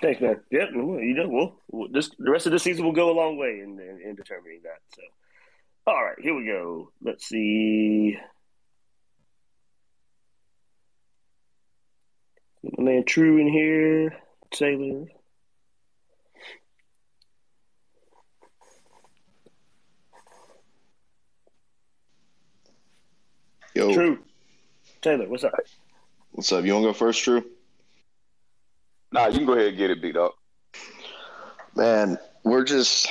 [0.03, 0.41] Thanks, man.
[0.51, 3.61] Yeah, you know, we'll, this the rest of the season will go a long way
[3.63, 4.79] in, in, in determining that.
[4.95, 5.03] So,
[5.87, 6.93] all right, here we go.
[7.03, 8.17] Let's see.
[12.63, 14.17] My man True in here.
[14.51, 15.07] Taylor.
[23.75, 23.93] Yo.
[23.93, 24.19] True.
[25.03, 25.53] Taylor, what's up?
[26.33, 26.65] What's up?
[26.65, 27.45] You want to go first, True?
[29.13, 30.35] Nah, you can go ahead and get it beat up.
[31.77, 33.07] Man, we're just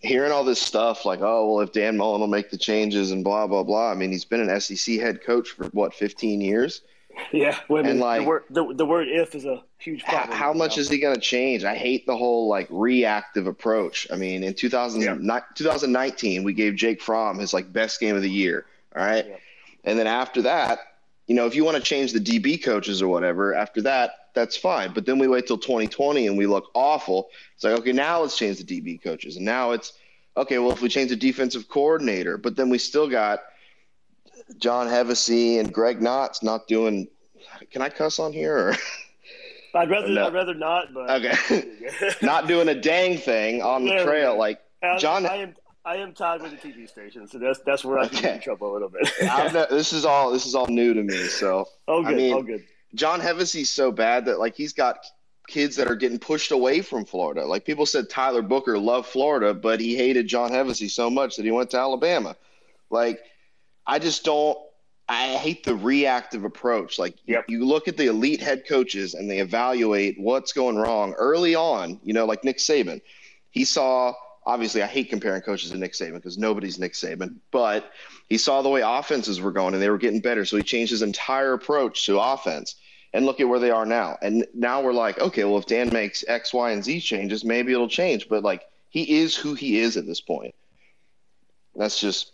[0.00, 3.24] hearing all this stuff like, oh, well, if Dan Mullen will make the changes and
[3.24, 3.90] blah, blah, blah.
[3.90, 6.82] I mean, he's been an SEC head coach for what, 15 years?
[7.32, 10.36] Yeah, well, and like the word, the, the, word "if" is a huge problem.
[10.36, 11.64] How, how much is he going to change?
[11.64, 14.06] I hate the whole like reactive approach.
[14.12, 15.40] I mean, in 2000, yeah.
[15.54, 18.66] 2019, we gave Jake Fromm his like best game of the year.
[18.94, 19.36] All right, yeah.
[19.84, 20.80] And then after that,
[21.26, 24.56] you know, if you want to change the DB coaches or whatever, after that, that's
[24.56, 24.92] fine.
[24.92, 27.30] But then we wait till 2020 and we look awful.
[27.54, 29.36] It's like, okay, now let's change the DB coaches.
[29.36, 29.92] And now it's,
[30.36, 33.40] okay, well, if we change the defensive coordinator, but then we still got
[34.58, 37.08] John Hevesy and Greg Knox not doing
[37.70, 38.56] can I cuss on here?
[38.58, 38.74] Or?
[39.74, 40.26] I'd rather No.
[40.26, 41.64] I'd rather not, but Okay.
[42.22, 44.36] Not doing a dang thing on the trail.
[44.36, 47.84] Like I, John- I am I am tied with the TV station, so that's that's
[47.84, 48.34] where I can get Okay.
[48.36, 49.10] in trouble a little bit.
[49.22, 51.16] I've no, this is all this is all new to me.
[51.26, 52.64] So oh I mean- oh good.
[52.94, 54.98] John Hevesy's so bad that like he's got
[55.48, 57.44] kids that are getting pushed away from Florida.
[57.46, 61.44] Like people said Tyler Booker loved Florida, but he hated John Hevesy so much that
[61.46, 62.36] he went to Alabama.
[62.90, 63.20] Like
[63.86, 64.58] I just don't
[65.08, 66.98] I hate the reactive approach.
[66.98, 67.46] Like Yep.
[67.48, 72.00] you look at the elite head coaches and they evaluate what's going wrong early on,
[72.02, 73.00] you know, like Nick Saban.
[73.50, 74.14] He saw
[74.46, 77.92] obviously I hate comparing coaches to Nick Saban because nobody's Nick Saban, but
[78.28, 80.44] he saw the way offenses were going and they were getting better.
[80.44, 82.76] So he changed his entire approach to offense.
[83.14, 84.16] And look at where they are now.
[84.22, 87.70] And now we're like, okay, well, if Dan makes X, Y, and Z changes, maybe
[87.70, 88.26] it'll change.
[88.26, 90.54] But like, he is who he is at this point.
[91.76, 92.32] That's just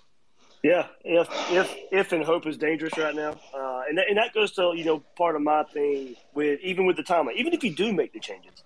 [0.63, 4.35] Yeah, if if if and hope is dangerous right now, uh, and that, and that
[4.35, 7.37] goes to you know part of my thing with even with the timeline.
[7.37, 8.65] Even if you do make the changes,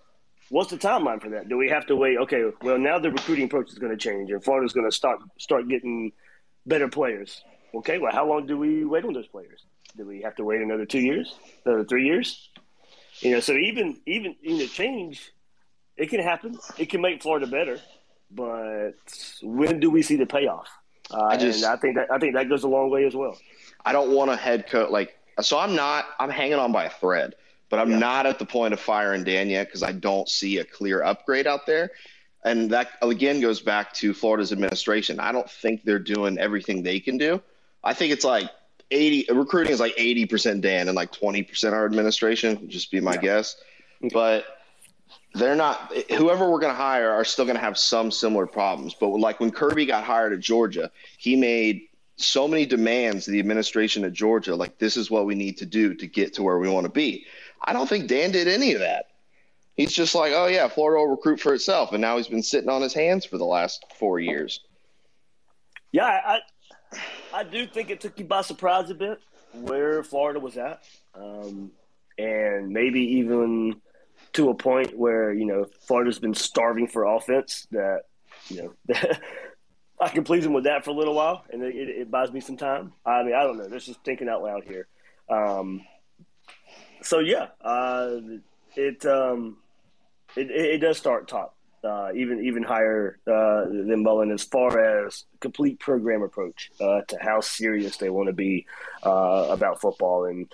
[0.48, 1.50] what's the timeline for that?
[1.50, 2.16] Do we have to wait?
[2.18, 5.20] Okay, well now the recruiting approach is going to change, and Florida's going to start
[5.38, 6.12] start getting
[6.64, 7.44] better players.
[7.74, 9.62] Okay, well how long do we wait on those players?
[9.94, 11.34] Do we have to wait another two years,
[11.66, 12.48] another three years?
[13.20, 15.30] You know, so even even you know change,
[15.98, 16.58] it can happen.
[16.78, 17.78] It can make Florida better,
[18.30, 18.94] but
[19.42, 20.68] when do we see the payoff?
[21.12, 23.38] Uh, I just- I think that I think that goes a long way as well.
[23.84, 25.58] I don't want a head coach like so.
[25.58, 26.06] I'm not.
[26.18, 27.34] I'm hanging on by a thread,
[27.68, 27.98] but I'm Yeah.
[27.98, 31.46] not at the point of firing Dan yet because I don't see a clear upgrade
[31.46, 31.90] out there.
[32.44, 35.20] And that again goes back to Florida's administration.
[35.20, 37.40] I don't think they're doing everything they can do.
[37.84, 38.50] I think it's like
[38.90, 43.56] 80 recruiting is like 80% Dan and like 20% our administration, just be my guess.
[44.12, 44.44] But
[45.34, 48.94] they're not whoever we're going to hire are still going to have some similar problems.
[48.94, 51.82] But like when Kirby got hired at Georgia, he made
[52.16, 55.66] so many demands to the administration at Georgia like this is what we need to
[55.66, 57.26] do to get to where we want to be.
[57.62, 59.06] I don't think Dan did any of that.
[59.74, 62.68] He's just like, "Oh yeah, Florida will recruit for itself." And now he's been sitting
[62.68, 64.60] on his hands for the last 4 years.
[65.92, 66.40] Yeah, I, I
[67.32, 69.18] I do think it took you by surprise a bit
[69.52, 70.82] where Florida was at,
[71.14, 71.70] um,
[72.18, 73.80] and maybe even
[74.34, 77.66] to a point where you know Florida's been starving for offense.
[77.70, 78.02] That
[78.48, 78.94] you know
[80.00, 82.40] I can please them with that for a little while, and it, it, buys me
[82.40, 82.92] some time.
[83.06, 83.68] I mean, I don't know.
[83.68, 84.88] That's just thinking out loud here.
[85.28, 85.82] Um,
[87.02, 88.16] so yeah, uh,
[88.74, 89.58] it, um,
[90.36, 95.06] it it it does start top uh, even even higher uh, than Mullen as far
[95.06, 98.66] as complete program approach uh, to how serious they want to be
[99.04, 100.26] uh, about football.
[100.26, 100.52] And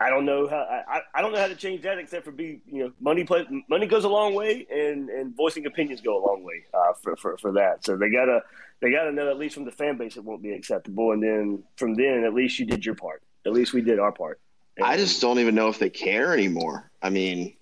[0.00, 2.60] I don't know how I, I don't know how to change that except for be
[2.66, 6.24] you know money play, money goes a long way and, and voicing opinions go a
[6.24, 7.84] long way uh, for, for for that.
[7.84, 8.42] So they gotta
[8.80, 11.64] they gotta know at least from the fan base it won't be acceptable, and then
[11.76, 13.22] from then at least you did your part.
[13.44, 14.40] At least we did our part.
[14.80, 16.90] I just don't even know if they care anymore.
[17.02, 17.56] I mean,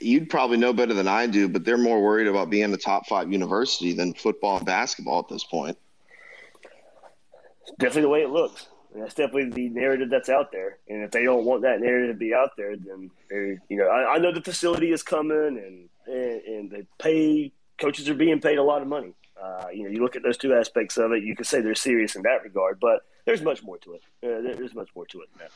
[0.00, 3.06] you'd probably know better than I do, but they're more worried about being a top
[3.06, 5.78] 5 university than football and basketball at this point.
[7.78, 8.66] definitely the way it looks.
[8.92, 10.78] And that's definitely the narrative that's out there.
[10.88, 14.14] And if they don't want that narrative to be out there, then you know, I,
[14.14, 18.58] I know the facility is coming and, and and the pay coaches are being paid
[18.58, 19.14] a lot of money.
[19.40, 21.74] Uh, you know, you look at those two aspects of it, you can say they're
[21.74, 24.02] serious in that regard, but there's much more to it.
[24.22, 25.52] Uh, there's much more to it than that.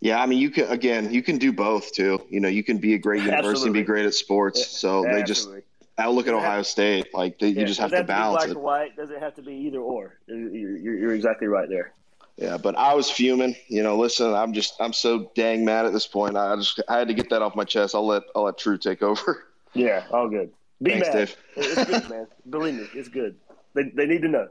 [0.00, 2.24] Yeah, I mean, you can again, you can do both too.
[2.28, 4.58] You know, you can be a great university and be great at sports.
[4.58, 5.62] Yeah, so they just, Absolutely.
[5.98, 8.50] I look at have- Ohio State, like they, you just have to be balance black
[8.50, 8.56] it.
[8.56, 8.96] or white.
[8.96, 10.18] Doesn't have to be either or.
[10.26, 11.92] You're, you're, you're exactly right there.
[12.36, 13.56] Yeah, but I was fuming.
[13.68, 16.36] You know, listen, I'm just, I'm so dang mad at this point.
[16.36, 17.94] I just, I had to get that off my chest.
[17.94, 19.44] I'll let, I'll let True take over.
[19.74, 20.50] Yeah, all good.
[20.80, 21.14] Be Thanks, mad.
[21.14, 21.36] Dave.
[21.56, 22.26] It's good, man.
[22.48, 23.36] Believe me, it's good.
[23.74, 24.48] They, they need to know.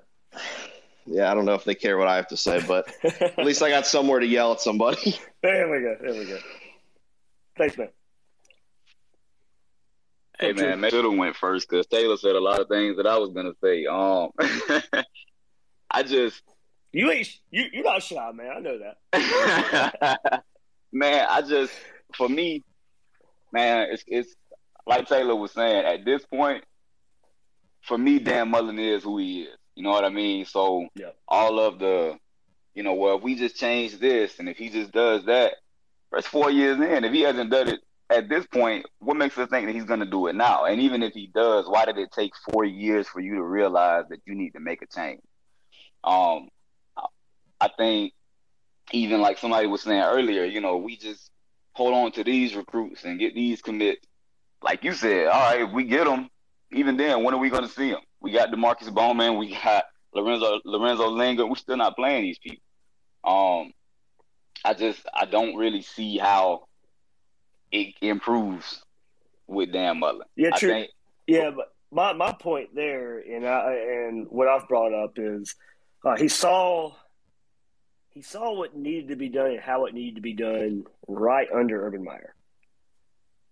[1.08, 3.64] Yeah, I don't know if they care what I have to say, but at least
[3.64, 5.18] I got somewhere to yell at somebody.
[5.41, 5.98] There we go.
[6.00, 6.38] There we go.
[7.58, 7.89] Thanks, man.
[10.39, 13.07] Hey man, maybe should have went first because Taylor said a lot of things that
[13.07, 13.86] I was gonna say.
[13.86, 14.29] Um,
[15.91, 16.41] I just,
[16.91, 18.51] You ain't you you're not shy, man.
[18.55, 20.41] I know that.
[20.91, 21.73] man, I just,
[22.15, 22.63] for me,
[23.53, 24.36] man, it's it's
[24.86, 25.86] like Taylor was saying.
[25.86, 26.63] At this point,
[27.81, 29.57] for me, Dan Mullen is who he is.
[29.75, 30.45] You know what I mean?
[30.45, 31.11] So Yeah.
[31.27, 32.17] all of the,
[32.73, 35.53] you know, well, if we just change this and if he just does that,
[36.11, 37.03] that's four years in.
[37.03, 39.99] If he hasn't done it at this point, what makes us think that he's going
[39.99, 40.66] to do it now?
[40.66, 44.06] And even if he does, why did it take four years for you to realize
[44.10, 45.22] that you need to make a change?
[46.03, 46.49] Um,
[47.60, 48.14] I think
[48.91, 51.32] even like somebody was saying earlier, you know, we just
[51.74, 54.06] hold on to these recruits and get these commits.
[54.62, 56.30] Like you said, all right, if we get them,
[56.72, 58.01] even then, when are we going to see them?
[58.22, 61.45] We got Demarkcus Bowman, we got Lorenzo Lorenzo Linger.
[61.45, 62.64] We're still not playing these people.
[63.24, 63.74] Um,
[64.64, 66.66] I just I don't really see how
[67.76, 68.84] it improves
[69.47, 70.28] with Dan Mullen.
[70.36, 70.69] Yeah, true.
[70.69, 70.91] think-
[71.28, 75.55] Yeah, but my my point there, and I and what I've brought up is
[76.03, 76.93] uh, he saw
[78.09, 81.47] he saw what needed to be done and how it needed to be done right
[81.53, 82.34] under Urban Meyer,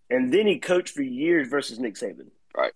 [0.10, 2.30] and then he coached for years versus Nick Saban.
[2.56, 2.74] Right.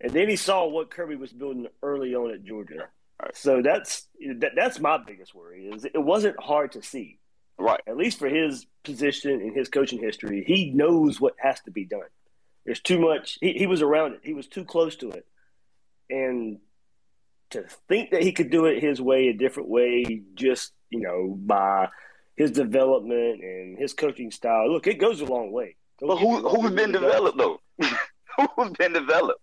[0.00, 2.88] And then he saw what Kirby was building early on at Georgia.
[3.22, 3.36] Right.
[3.36, 4.08] So that's
[4.38, 7.18] that, that's my biggest worry is it wasn't hard to see.
[7.58, 7.80] Right.
[7.86, 11.84] At least for his position and his coaching history, he knows what has to be
[11.84, 12.00] done.
[12.64, 13.38] There's too much.
[13.40, 14.20] He, he was around it.
[14.22, 15.26] He was too close to it,
[16.10, 16.58] and
[17.50, 21.36] to think that he could do it his way, a different way, just you know
[21.38, 21.88] by
[22.36, 24.70] his development and his coaching style.
[24.72, 25.76] Look, it goes a long way.
[26.00, 27.60] Don't But me who's been developed though?
[28.56, 29.40] who's been developed?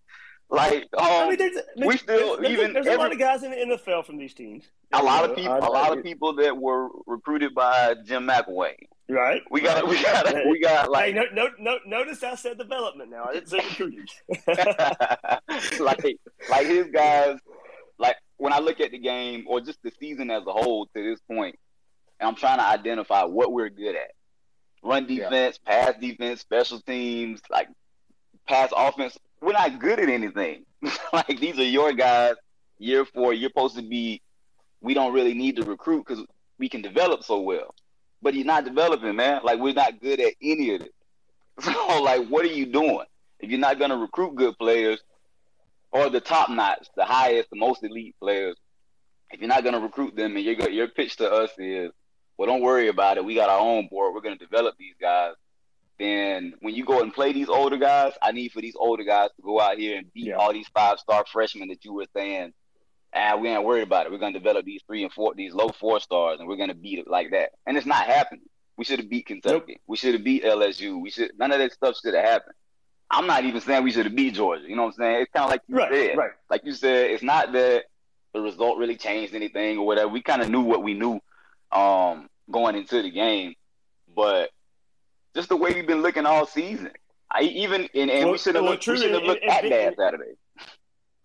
[0.51, 3.19] Like um, I mean, there's, I mean, we still- there's, even there's a lot of
[3.19, 4.63] guys in the NFL from these teams.
[4.91, 8.25] a lot of people, I- a lot I- of people that were recruited by Jim
[8.27, 8.73] McElwain.
[9.09, 9.43] right?
[9.51, 13.11] We got, we got, we got Hey, like, no, no, no, notice I said development
[13.11, 13.25] now.
[13.29, 14.07] I didn't say recruiting.
[15.79, 16.17] like,
[16.49, 17.37] like his guys.
[17.97, 21.03] Like when I look at the game or just the season as a whole to
[21.03, 21.59] this point,
[22.19, 24.11] and I'm trying to identify what we're good at:
[24.81, 27.67] run defense, pass defense, special teams, like
[28.47, 29.17] pass offense.
[29.41, 30.65] We're not good at anything.
[31.13, 32.35] like these are your guys.
[32.77, 34.21] Year four, you're supposed to be.
[34.81, 36.25] We don't really need to recruit because
[36.57, 37.75] we can develop so well.
[38.21, 39.41] But he's not developing, man.
[39.43, 40.93] Like we're not good at any of it.
[41.61, 43.05] So like, what are you doing?
[43.39, 45.01] If you're not to recruit good players
[45.91, 48.55] or the top notch, the highest, the most elite players,
[49.31, 51.91] if you're not to recruit them and your your pitch to us is,
[52.37, 53.25] well, don't worry about it.
[53.25, 54.13] We got our own board.
[54.13, 55.33] We're to develop these guys.
[55.99, 59.29] Then when you go and play these older guys, I need for these older guys
[59.35, 60.35] to go out here and beat Yeah.
[60.35, 62.53] all these five star freshmen that you were saying.
[63.13, 64.11] Ah, we ain't worried about it.
[64.11, 66.69] We're going to develop these three and four, these low four stars, and we're going
[66.69, 67.49] to beat it like that.
[67.65, 68.45] And it's not happening.
[68.77, 69.79] We should have beat Kentucky.
[69.87, 71.01] We should have beat LSU.
[71.01, 72.53] We should none of that stuff should have happened.
[73.11, 74.63] I'm not even saying we should have beat Georgia.
[74.69, 75.21] You know what I'm saying?
[75.23, 76.17] It's kind of like you right, said.
[76.17, 76.31] right.
[76.51, 77.85] Like you said, it's not that
[78.33, 80.07] the result really changed anything or whatever.
[80.07, 81.19] We kind of knew what we knew
[81.71, 83.55] um, going into the game,
[84.15, 84.51] but
[85.35, 86.91] just the way we've been looking all season.
[87.31, 89.43] I even and, and Well- we should have well, looked, we should have and- looked
[89.43, 90.31] and at that Saturday.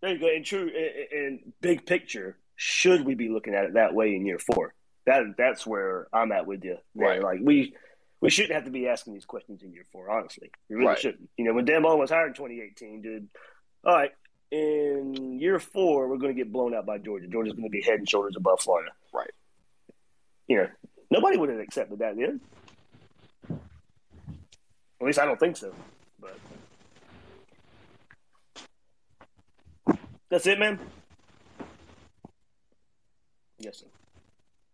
[0.02, 0.26] There you go.
[0.28, 0.68] And true,
[1.12, 4.74] in big picture, should we be looking at it that way in year four?
[5.06, 6.76] That that's where I'm at with you.
[6.94, 7.22] Right.
[7.22, 7.74] Like we
[8.20, 10.10] we shouldn't have to be asking these questions in year four.
[10.10, 10.98] Honestly, we really Right.
[10.98, 11.28] shouldn't.
[11.38, 13.28] You know, when Dan Mullen was hired in 2018, dude.
[13.84, 14.12] All right,
[14.50, 17.26] in year four, we're going to get blown out by Georgia.
[17.26, 18.90] Georgia's going to be head and shoulders above Florida.
[19.12, 19.30] Right.
[20.48, 20.68] You know,
[21.10, 22.40] nobody would have accepted that then.
[25.04, 25.70] At least I don't think so.
[26.18, 26.38] But
[30.30, 30.80] that's it, man.
[33.58, 33.86] Yes, sir.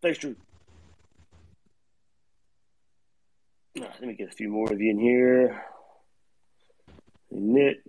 [0.00, 0.36] Thanks, Drew.
[3.74, 5.64] Let me get a few more of you in here.
[7.32, 7.82] Nick.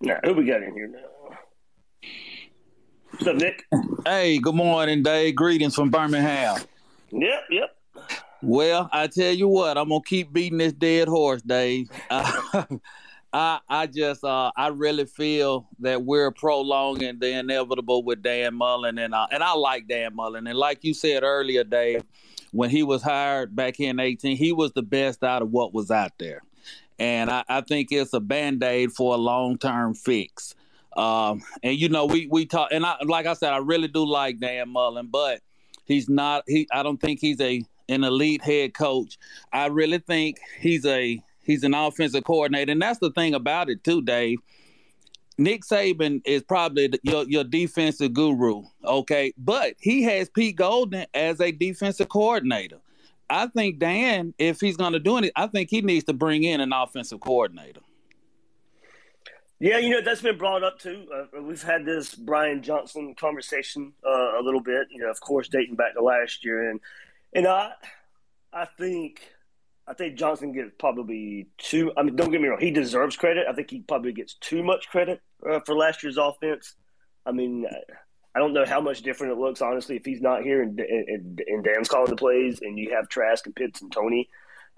[0.00, 1.36] Right, who we got in here now?
[3.20, 3.66] What's up, Nick?
[4.06, 5.36] Hey, good morning, Dave.
[5.36, 6.58] Greetings from Birmingham.
[7.10, 7.76] Yep, yep.
[8.40, 11.90] Well, I tell you what, I'm gonna keep beating this dead horse, Dave.
[12.10, 12.64] I,
[13.34, 18.96] I, I just, uh, I really feel that we're prolonging the inevitable with Dan Mullen,
[18.96, 22.02] and uh, and I like Dan Mullen, and like you said earlier, Dave,
[22.52, 25.90] when he was hired back in 18, he was the best out of what was
[25.90, 26.40] out there,
[26.98, 30.54] and I, I think it's a band aid for a long term fix.
[30.96, 34.04] Um, and you know, we we talk, and I, like I said, I really do
[34.04, 35.40] like Dan Mullen, but
[35.84, 36.44] he's not.
[36.46, 39.18] He, I don't think he's a an elite head coach.
[39.52, 43.84] I really think he's a he's an offensive coordinator, and that's the thing about it
[43.84, 44.38] too, Dave.
[45.38, 51.40] Nick Saban is probably your your defensive guru, okay, but he has Pete Golding as
[51.40, 52.78] a defensive coordinator.
[53.30, 56.42] I think Dan, if he's going to do it, I think he needs to bring
[56.42, 57.80] in an offensive coordinator.
[59.60, 61.06] Yeah, you know that's been brought up too.
[61.14, 64.88] Uh, we've had this Brian Johnson conversation uh, a little bit.
[64.90, 66.80] You know, of course, dating back to last year, and
[67.34, 67.72] and I,
[68.54, 69.20] I think,
[69.86, 71.92] I think Johnson gets probably too.
[71.94, 73.46] I mean, don't get me wrong, he deserves credit.
[73.46, 76.74] I think he probably gets too much credit uh, for last year's offense.
[77.26, 77.66] I mean,
[78.34, 81.42] I don't know how much different it looks honestly if he's not here and and,
[81.46, 84.30] and Dan's calling the plays, and you have Trask and Pitts and Toney.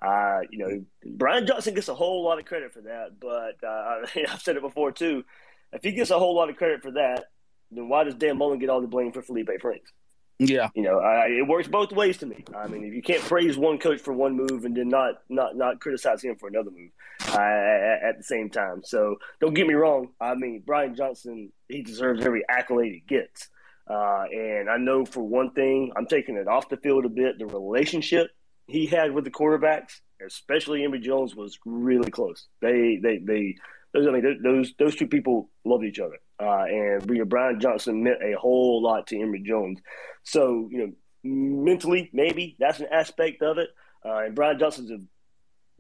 [0.03, 4.07] Uh, you know, Brian Johnson gets a whole lot of credit for that, but uh,
[4.33, 5.25] I've said it before too.
[5.73, 7.27] If he gets a whole lot of credit for that,
[7.71, 9.93] then why does Dan Mullen get all the blame for Feleipe Franks?
[10.39, 12.45] Yeah, you know, I, it works both ways to me.
[12.57, 15.57] I mean, if you can't praise one coach for one move and then not not
[15.57, 16.91] not criticize him for another move
[17.29, 20.09] uh, at, at, the same time, so don't get me wrong.
[20.21, 23.51] I mean, Brian Johnson, he deserves every accolade he gets,
[23.89, 27.39] uh, and I know for one thing, I'm taking it off the field a bit.
[27.39, 28.31] The relationship
[28.73, 32.47] he had with the quarterbacks, especially Emory Jones, was really close.
[32.61, 33.57] They they they
[33.93, 38.23] those I mean those those two people loved each other, uh, and Brian Johnson meant
[38.23, 39.81] a whole lot to Emory Jones.
[40.25, 40.93] So you know,
[41.23, 43.69] mentally maybe that's an aspect of it.
[44.05, 44.99] Uh, and Brian Johnson's a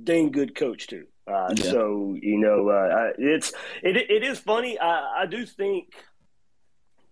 [0.02, 1.06] dang good coach too.
[1.26, 1.70] Uh, yeah.
[1.70, 4.78] So you know, uh, it's it it is funny.
[4.78, 5.94] I, I do think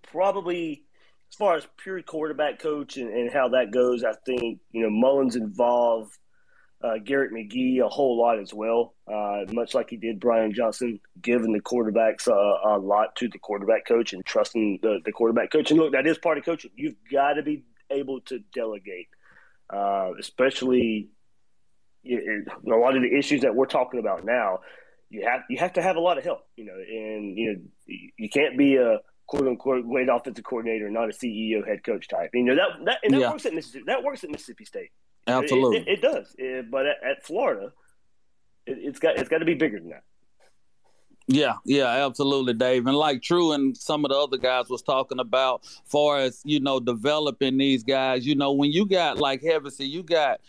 [0.03, 0.85] probably
[1.31, 4.91] as far as pure quarterback coach and, and how that goes, I think you know
[4.91, 6.16] Mullen's involved
[6.83, 10.99] uh, Garrett McGee a whole lot as well, uh, much like he did Brian Johnson,
[11.20, 15.70] giving the quarterbacks a lot to the quarterback coach and trusting the, the quarterback coach.
[15.70, 16.70] And look, that is part of coaching.
[16.74, 19.09] You've got to be able to delegate,
[19.68, 21.11] uh, especially
[22.03, 24.61] in a lot of the issues that we're talking about now.
[25.11, 27.61] You have you have to have a lot of help, you know, and you know
[28.16, 29.01] you can't be a
[29.31, 32.31] quote unquote great offensive coordinator, not a CEO head coach type.
[32.35, 33.31] You know that that and that yeah.
[33.31, 33.85] works at Mississippi.
[33.87, 34.91] That works at Mississippi State.
[35.26, 36.35] Absolutely, it, it, it does.
[36.37, 37.72] It, but at, at Florida,
[38.66, 40.03] it, has got it's got to be bigger than that.
[41.28, 42.89] Yeah, yeah, absolutely, Dave.
[42.89, 46.59] And like True and some of the other guys was talking about, far as you
[46.59, 48.26] know, developing these guys.
[48.26, 50.41] You know, when you got like Hevesy, you got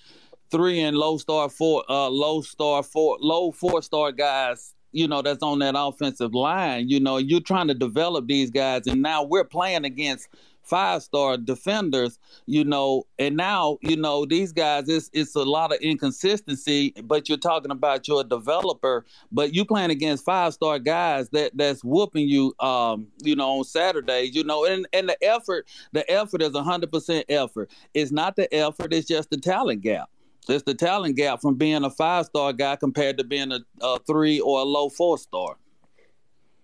[0.50, 5.22] three and low star four, uh, low star four, low four star guys you know,
[5.22, 6.90] that's on that offensive line.
[6.90, 10.28] You know, you're trying to develop these guys, and now we're playing against
[10.64, 15.74] five star defenders, you know, and now, you know, these guys, it's it's a lot
[15.74, 21.30] of inconsistency, but you're talking about your developer, but you playing against five star guys
[21.30, 25.68] that that's whooping you um, you know, on Saturdays, you know, and, and the effort,
[25.92, 27.70] the effort is hundred percent effort.
[27.94, 30.10] It's not the effort, it's just the talent gap.
[30.50, 34.00] It's the talent gap from being a five star guy compared to being a, a
[34.00, 35.58] three or a low four star.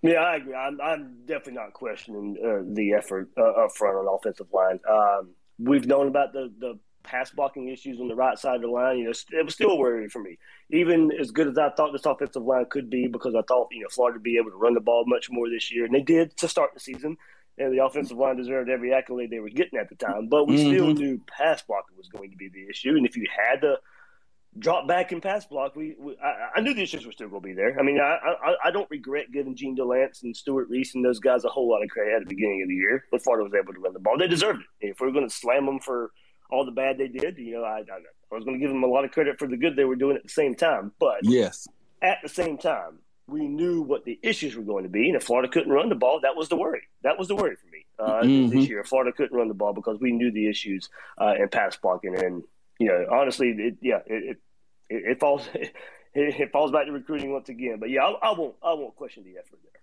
[0.01, 0.53] Yeah, I agree.
[0.53, 4.80] I'm, I'm definitely not questioning uh, the effort uh, up front on offensive line.
[4.89, 8.67] Um, we've known about the, the pass blocking issues on the right side of the
[8.67, 8.99] line.
[8.99, 10.38] You know, it was still worrying for me.
[10.69, 13.82] Even as good as I thought this offensive line could be, because I thought you
[13.82, 16.01] know Florida would be able to run the ball much more this year, and they
[16.01, 17.17] did to start the season.
[17.57, 20.27] And the offensive line deserved every accolade they were getting at the time.
[20.27, 20.73] But we mm-hmm.
[20.73, 23.77] still knew pass blocking was going to be the issue, and if you had to
[24.59, 27.41] drop back and pass block, we, we I, I, knew the issues were still going
[27.41, 27.79] to be there.
[27.79, 31.19] I mean, I, I, I don't regret giving Jean Delance and Stewart Reese and those
[31.19, 33.03] guys a whole lot of credit at the beginning of the year.
[33.11, 34.17] But Florida was able to run the ball.
[34.17, 34.87] They deserved it.
[34.89, 36.11] If we are going to slam them for
[36.49, 37.99] all the bad they did, you know, I, I,
[38.31, 39.95] I was going to give them a lot of credit for the good they were
[39.95, 40.91] doing at the same time.
[40.99, 41.67] But yes,
[42.01, 45.23] at the same time, we knew what the issues were going to be, and if
[45.23, 46.84] Florida couldn't run the ball, that was the worry.
[47.03, 48.57] That was the worry for me uh, mm-hmm.
[48.57, 48.84] this year.
[48.84, 52.43] Florida couldn't run the ball because we knew the issues uh, in pass blocking, and
[52.80, 54.38] you know, honestly, it, yeah, it, it
[54.89, 55.73] it, falls it,
[56.13, 57.78] it, falls back to recruiting once again.
[57.80, 59.82] But yeah, I, I won't I won't question the effort there.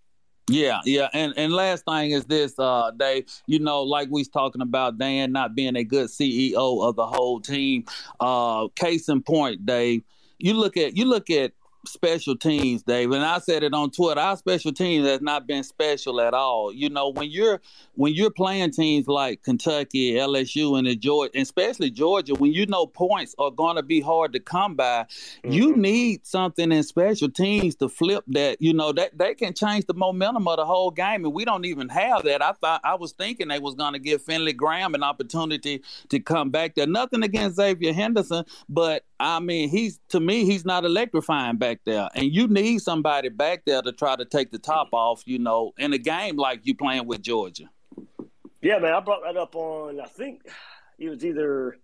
[0.51, 3.26] Yeah, yeah, and and last thing is this, uh, Dave.
[3.47, 7.07] You know, like we was talking about Dan not being a good CEO of the
[7.07, 7.84] whole team.
[8.20, 10.03] Uh, case in point, Dave.
[10.38, 11.53] You look at you look at
[11.87, 13.11] special teams, Dave.
[13.12, 14.20] And I said it on Twitter.
[14.20, 16.72] Our special teams has not been special at all.
[16.72, 17.61] You know, when you're
[17.95, 22.87] when you're playing teams like Kentucky, LSU, and the Georgia, especially Georgia, when you know
[22.87, 25.53] points are going to be hard to come by, mm-hmm.
[25.53, 28.61] you need something in special teams to flip that.
[28.61, 31.64] You know that they can change the momentum of the whole game, and we don't
[31.64, 32.43] even have that.
[32.43, 36.20] I thought I was thinking they was going to give Finley Graham an opportunity to
[36.20, 36.87] come back there.
[36.87, 42.08] Nothing against Xzavier Henderson, but I mean, he's to me, he's not electrifying back there,
[42.14, 45.22] and you need somebody back there to try to take the top off.
[45.26, 47.70] You know, in a game like you playing with Georgia.
[48.62, 50.42] Yeah, man, I brought that up on I think
[50.98, 51.78] it was either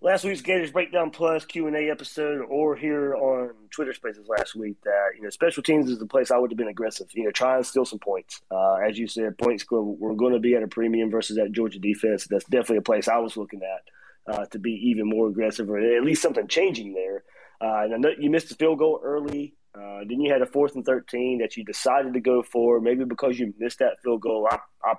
[0.00, 4.54] last week's Gators Breakdown Plus Q and A episode, or here on Twitter Spaces last
[4.54, 4.76] week.
[4.84, 7.08] That you know, special teams is the place I would have been aggressive.
[7.12, 8.42] You know, try and steal some points.
[8.50, 11.78] Uh, as you said, points we're going to be at a premium versus that Georgia
[11.78, 12.26] defense.
[12.26, 15.78] That's definitely a place I was looking at uh, to be even more aggressive, or
[15.78, 17.24] at least something changing there.
[17.60, 19.54] Uh, and I know you missed a field goal early.
[19.74, 23.04] Uh, then you had a fourth and thirteen that you decided to go for, maybe
[23.04, 24.48] because you missed that field goal.
[24.50, 24.94] I, I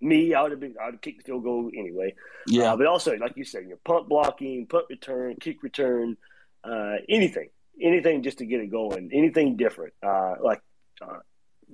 [0.00, 2.14] me, I would have been, I would have kicked the field goal anyway.
[2.46, 2.72] Yeah.
[2.72, 6.16] Uh, but also, like you said, your punt blocking, punt return, kick return,
[6.64, 7.50] uh, anything,
[7.80, 9.94] anything just to get it going, anything different.
[10.02, 10.60] Uh, like,
[11.00, 11.18] uh,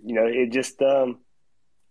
[0.05, 1.21] you know, it just, um,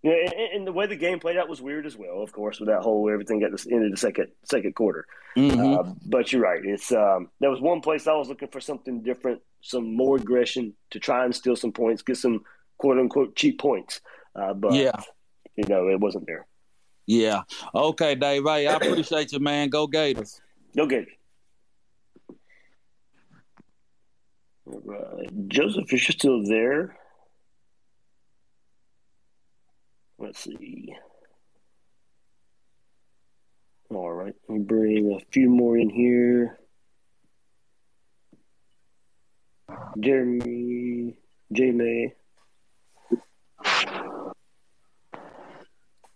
[0.09, 2.21] know, and, and, the way the game played out was weird as well.
[2.21, 5.05] Of course, with that whole everything at the end of the second second quarter.
[5.37, 5.59] Mm-hmm.
[5.59, 6.61] Uh, but you're right.
[6.63, 10.73] It's um, there was one place I was looking for something different, some more aggression
[10.91, 12.41] to try and steal some points, get some
[12.77, 14.01] quote unquote cheap points.
[14.35, 14.99] Uh, but yeah,
[15.55, 16.45] you know, it wasn't there.
[17.05, 17.43] Yeah.
[17.73, 18.43] Okay, Dave.
[18.43, 19.69] Hey, I appreciate you, man.
[19.69, 20.41] Go Gators.
[20.75, 21.13] Go Gators.
[24.65, 25.47] All right.
[25.47, 26.97] Joseph, if you're still there.
[30.19, 30.95] Let's see.
[33.89, 36.59] All right, let me bring a few more in here.
[39.99, 41.17] Jeremy,
[41.53, 42.13] J May.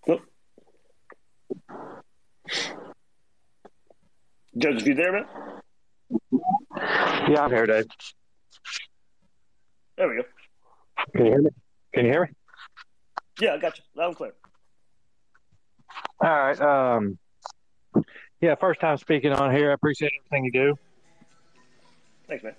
[0.08, 0.20] Oh.
[4.58, 5.26] Joseph, you there, man?
[7.30, 7.86] Yeah, I'm here, Dave.
[9.98, 10.24] There we go.
[11.16, 11.50] Can you hear me?
[11.94, 12.41] Can you hear me?
[13.40, 13.84] Yeah, I got you.
[13.96, 14.34] Loud and clear.
[16.22, 16.62] All right.
[16.62, 17.18] Um,
[18.42, 19.72] yeah, first time speaking on here.
[19.72, 20.76] I appreciate everything you do.
[22.28, 22.56] Thanks, man.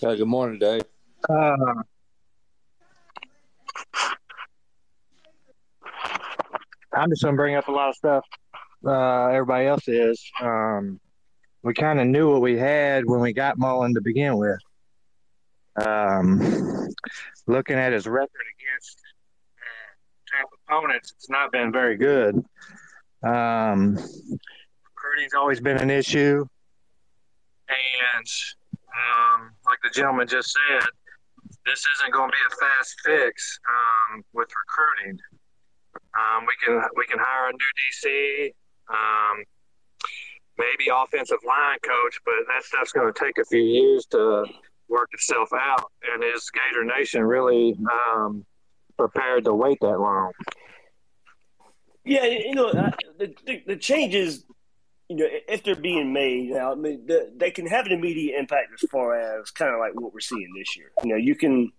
[0.00, 0.82] Hey, good morning, Dave.
[1.28, 1.56] Uh,
[6.92, 8.24] I'm just going to bring up a lot of stuff
[8.86, 10.30] uh, everybody else is.
[10.40, 11.00] Um,
[11.62, 14.58] we kind of knew what we had when we got Mullen to begin with.
[15.76, 16.88] Um,
[17.46, 19.11] looking at his record against uh, top
[20.72, 22.34] opponents, it's not been very good.
[23.22, 26.44] Um, recruiting's always been an issue,
[27.68, 28.26] and
[28.88, 30.88] um, like the gentleman just said,
[31.66, 35.18] this isn't going to be a fast fix um, with recruiting.
[35.94, 38.52] Um, we can we can hire a new DC,
[38.92, 39.44] um,
[40.58, 44.44] maybe offensive line coach, but that stuff's going to take a few years to
[44.88, 45.90] work itself out.
[46.12, 48.44] And is Gator Nation really um,
[48.98, 50.32] prepared to wait that long?
[52.04, 54.44] Yeah, you know, the, the, the changes,
[55.08, 58.38] you know, if they're being made now, I mean, the, they can have an immediate
[58.38, 60.90] impact as far as kind of like what we're seeing this year.
[61.04, 61.70] You know, you can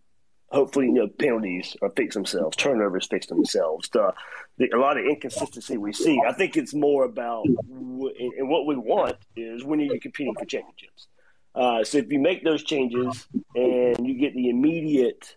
[0.49, 3.89] hopefully, you know, penalties or fix themselves, turnovers fix themselves.
[3.89, 4.13] The,
[4.57, 6.21] the, a lot of inconsistency we see.
[6.25, 11.07] I think it's more about, and what we want is when you're competing for championships.
[11.55, 15.35] Uh, so if you make those changes and you get the immediate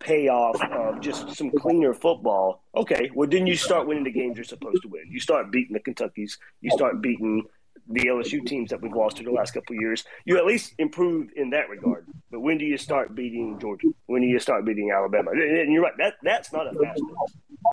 [0.00, 4.44] payoff of just some cleaner football, okay, well then you start winning the games you're
[4.44, 5.04] supposed to win.
[5.08, 6.38] You start beating the Kentuckies.
[6.60, 7.44] You start beating
[7.88, 10.04] the LSU teams that we've lost in the last couple years.
[10.24, 12.06] You at least improve in that regard.
[12.30, 13.88] But when do you start beating Georgia?
[14.06, 15.32] When do you start beating Alabama?
[15.32, 15.96] And you're right.
[15.98, 17.02] That that's not a fast.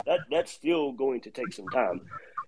[0.06, 2.00] That that's still going to take some time.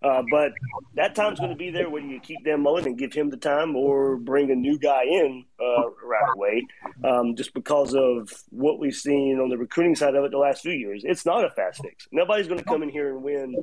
[0.02, 0.52] Uh, but
[0.94, 3.36] that time's going to be there whether you keep Dan Mullen and give him the
[3.36, 6.66] time or bring a new guy in uh, right away,
[7.04, 10.62] um, just because of what we've seen on the recruiting side of it the last
[10.62, 11.02] few years.
[11.04, 12.08] It's not a fast fix.
[12.12, 13.54] Nobody's going to come in here and win.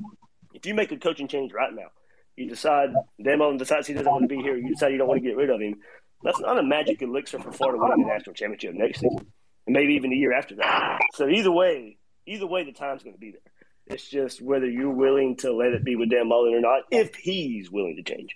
[0.53, 1.87] If you make a coaching change right now,
[2.35, 2.89] you decide
[3.23, 5.27] Dan Mullen decides he doesn't want to be here, you decide you don't want to
[5.27, 5.75] get rid of him.
[6.23, 9.25] That's not a magic elixir for Florida winning the national championship next season,
[9.65, 10.99] and maybe even the year after that.
[11.13, 13.41] So either way, either way, the time's going to be there.
[13.89, 17.15] It's just whether you're willing to let it be with Dan Mullen or not, if
[17.15, 18.33] he's willing to change.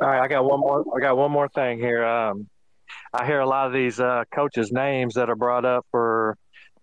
[0.00, 0.84] All right, I got one more.
[0.96, 2.04] I got one more thing here.
[2.04, 2.48] Um,
[3.12, 6.36] I hear a lot of these uh, coaches' names that are brought up for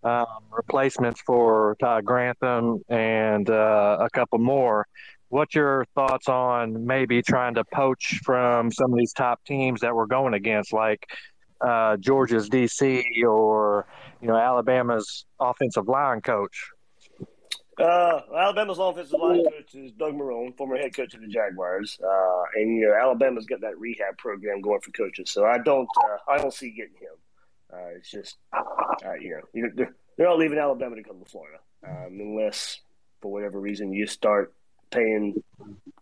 [0.04, 4.86] um, replacements for Todd Grantham and uh, a couple more.
[5.30, 9.96] What's your thoughts on maybe trying to poach from some of these top teams that
[9.96, 11.06] we're going against, like
[11.62, 13.88] uh, Georgia's DC or
[14.26, 16.72] you know Alabama's offensive line coach?
[17.80, 22.44] Uh, Alabama's offensive line coach is Doug Marrone, former head coach of the Jaguars, uh,
[22.56, 25.30] and you know Alabama's got that rehab program going for coaches.
[25.30, 27.16] So I don't, uh, I don't see getting him.
[27.72, 31.60] Uh, it's just, uh, you know, they're, they're not leaving Alabama to come to Florida
[31.88, 32.80] um, unless,
[33.22, 34.54] for whatever reason, you start
[34.90, 35.44] paying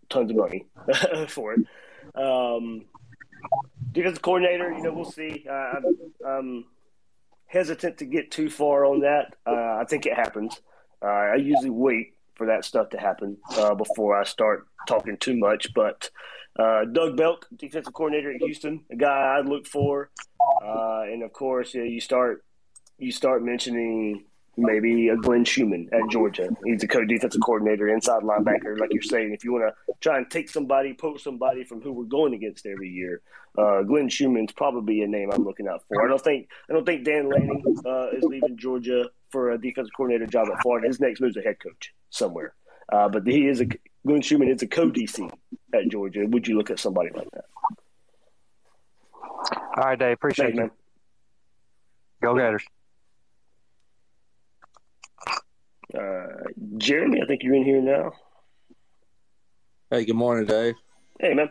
[0.08, 0.66] tons of money
[1.28, 1.60] for it.
[2.16, 2.86] Um,
[3.92, 5.46] defensive coordinator, you know, we'll see.
[5.50, 5.86] Uh, I'm,
[6.26, 6.66] I'm,
[7.54, 9.36] hesitant to get too far on that.
[9.46, 10.60] Uh, I think it happens.
[11.02, 15.38] Uh, I usually wait for that stuff to happen uh, before I start talking too
[15.38, 15.72] much.
[15.76, 16.10] But
[16.58, 20.10] uh, Doug Belk, defensive coordinator at Houston, a guy I'd look for.
[20.66, 22.44] Uh, and of course, you start
[22.98, 24.26] you start mentioning
[24.58, 26.50] maybe a Glenn Schumann at Georgia.
[26.64, 29.34] He's a co-defensive coordinator, inside linebacker, like you're saying.
[29.34, 32.66] If you want to try and take somebody, poach somebody from who we're going against
[32.66, 33.22] every year,
[33.58, 36.04] uh, Glenn Schumann's probably a name I'm looking out for.
[36.04, 39.92] I don't think I don't think Dan Lanning uh, is leaving Georgia for a defensive
[39.96, 40.88] coordinator job at Florida.
[40.88, 42.54] His next move's a head coach somewhere.
[42.92, 43.68] Uh, but he is a
[44.06, 45.32] Glenn Schumann is a co-DC
[45.74, 46.26] at Georgia.
[46.26, 47.46] Would you look at somebody like that?
[49.78, 50.14] All right, Dave.
[50.14, 50.62] Appreciate Thanks, you.
[50.62, 50.72] Man.
[52.22, 52.64] Go Gators.
[55.98, 56.26] Uh,
[56.78, 58.14] Jeremy, I think you're in here now.
[59.92, 60.76] Hey, good morning, Dave.
[61.20, 61.50] Hey, man.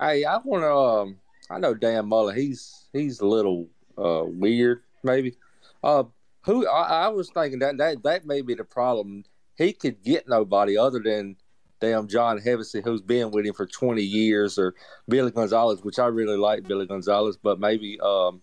[0.00, 0.72] Hey, I want to.
[0.72, 1.18] Um,
[1.50, 2.34] I know Dan Mullen.
[2.34, 3.68] He's he's a little
[3.98, 5.34] uh, weird, maybe.
[5.82, 6.04] Uh,
[6.44, 9.24] who I, I, was thinking that, that that may be the problem.
[9.56, 11.36] He could get nobody other than
[11.80, 14.74] damn John Hevesy, who's been with him for twenty years, or
[15.08, 18.40] Billy Gonzales, which I really like Billy Gonzales, but maybe um,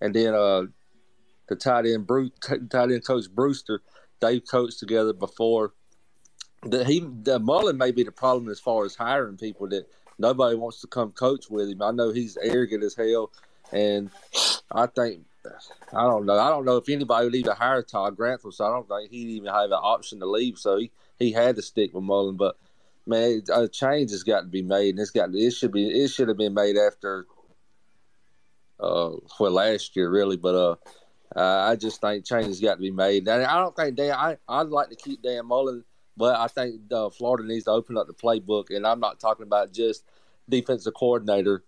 [0.00, 0.62] and then uh,
[1.50, 3.82] the tight end Bruce, tight end coach Brewster,
[4.20, 5.74] they've coached together before.
[6.62, 9.86] The, he the Mullen may be the problem as far as hiring people that
[10.18, 11.82] nobody wants to come coach with him.
[11.82, 13.32] I know he's arrogant as hell,
[13.72, 14.10] and
[14.70, 15.24] I think
[15.92, 16.38] I don't know.
[16.38, 19.30] I don't know if anybody would even hire Todd Grantham, so I don't think he'd
[19.30, 20.56] even have an option to leave.
[20.56, 22.36] So he, he had to stick with Mullen.
[22.36, 22.56] But
[23.06, 26.08] man, a change has got to be made, and it's got it should be it
[26.08, 27.26] should have been made after
[28.78, 30.76] uh well last year really, but uh.
[31.34, 33.28] Uh, I just think changes got to be made.
[33.28, 34.12] And I don't think Dan.
[34.12, 35.84] I I'd like to keep Dan Mullen,
[36.16, 38.74] but I think uh, Florida needs to open up the playbook.
[38.74, 40.04] And I'm not talking about just
[40.48, 41.62] defensive coordinator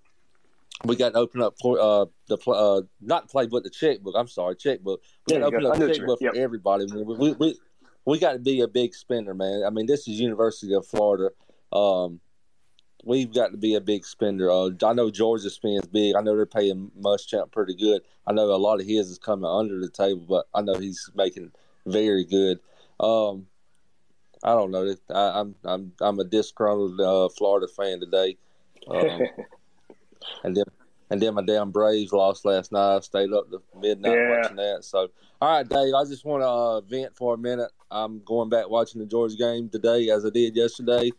[0.84, 4.14] we got to open up for uh, the uh, not playbook, the checkbook.
[4.16, 5.02] I'm sorry, checkbook.
[5.26, 5.70] We got to open go.
[5.70, 6.34] up the checkbook yep.
[6.34, 6.86] for everybody.
[6.86, 7.58] We, we
[8.04, 9.62] we got to be a big spender, man.
[9.66, 11.30] I mean, this is University of Florida.
[11.72, 12.20] Um,
[13.02, 14.50] we've got to be a big spender.
[14.50, 16.14] Uh, I know Georgia spends big.
[16.14, 18.02] I know they're paying Muschamp pretty good.
[18.26, 21.10] I know a lot of his is coming under the table, but I know he's
[21.14, 21.52] making
[21.86, 22.60] very good.
[23.00, 23.46] Um,
[24.44, 24.94] I don't know.
[25.10, 28.36] I, am I'm, I'm I'm a disgruntled uh, Florida fan today.
[28.88, 29.20] Um,
[30.44, 30.64] and then
[31.10, 32.96] and then my damn Braves lost last night.
[32.96, 34.40] I stayed up to midnight yeah.
[34.40, 34.84] watching that.
[34.84, 35.08] So,
[35.40, 37.70] all right, Dave, I just want to uh, vent for a minute.
[37.90, 41.12] I'm going back watching the Georgia game today as I did yesterday,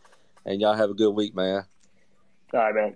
[0.46, 1.66] and y'all have a good week, man.
[2.54, 2.96] All right, man.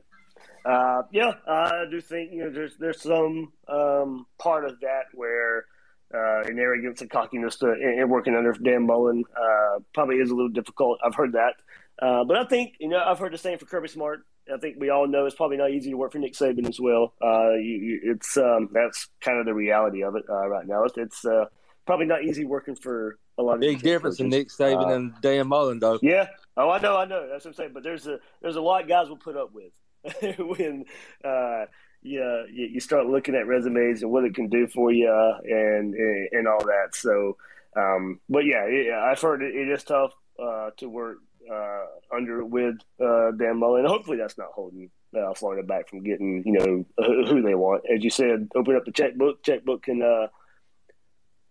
[0.65, 5.65] Uh, yeah, I do think you know there's there's some um, part of that where
[6.13, 10.35] uh, an arrogance and cockiness to, in, working under Dan Mullen uh, probably is a
[10.35, 10.99] little difficult.
[11.03, 11.53] I've heard that,
[12.01, 14.25] uh, but I think you know I've heard the same for Kirby Smart.
[14.53, 16.79] I think we all know it's probably not easy to work for Nick Saban as
[16.79, 17.13] well.
[17.21, 20.83] Uh, you, you, it's um, that's kind of the reality of it uh, right now.
[20.83, 21.45] It's, it's uh,
[21.85, 25.13] probably not easy working for a lot of big difference in Nick Saban uh, and
[25.21, 25.99] Dan Mullen, though.
[26.01, 26.27] Yeah.
[26.57, 27.27] Oh, I know, I know.
[27.29, 27.71] That's what I'm saying.
[27.73, 29.71] But there's a there's a lot guys will put up with
[30.39, 30.85] when
[31.23, 31.65] uh,
[32.01, 35.11] you, you start looking at resumes and what it can do for you
[35.43, 36.95] and and, and all that.
[36.95, 37.37] So,
[37.75, 38.65] um, but yeah,
[39.05, 41.17] I've heard it, it is tough uh, to work
[41.51, 41.85] uh,
[42.15, 43.85] under with uh, Dan Mullen.
[43.85, 46.85] Hopefully, that's not holding uh, Florida back from getting you know
[47.27, 47.83] who they want.
[47.93, 49.43] As you said, open up the checkbook.
[49.43, 50.27] Checkbook can uh,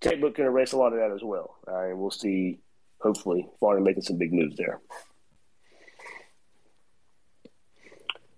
[0.03, 2.59] checkbook can erase a lot of that as well, uh, and we'll see.
[3.01, 4.81] Hopefully, Florida making some big moves there.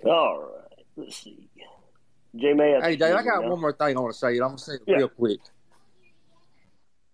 [0.05, 1.49] All right, let's see.
[2.37, 2.79] J May.
[2.81, 3.51] Hey, Dave, I got now.
[3.51, 4.33] one more thing I want to say.
[4.33, 4.97] I'm gonna say it yeah.
[4.97, 5.41] real quick.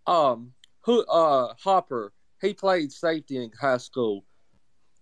[0.07, 1.05] Um, who?
[1.07, 2.13] Uh, Hopper.
[2.41, 4.25] He played safety in high school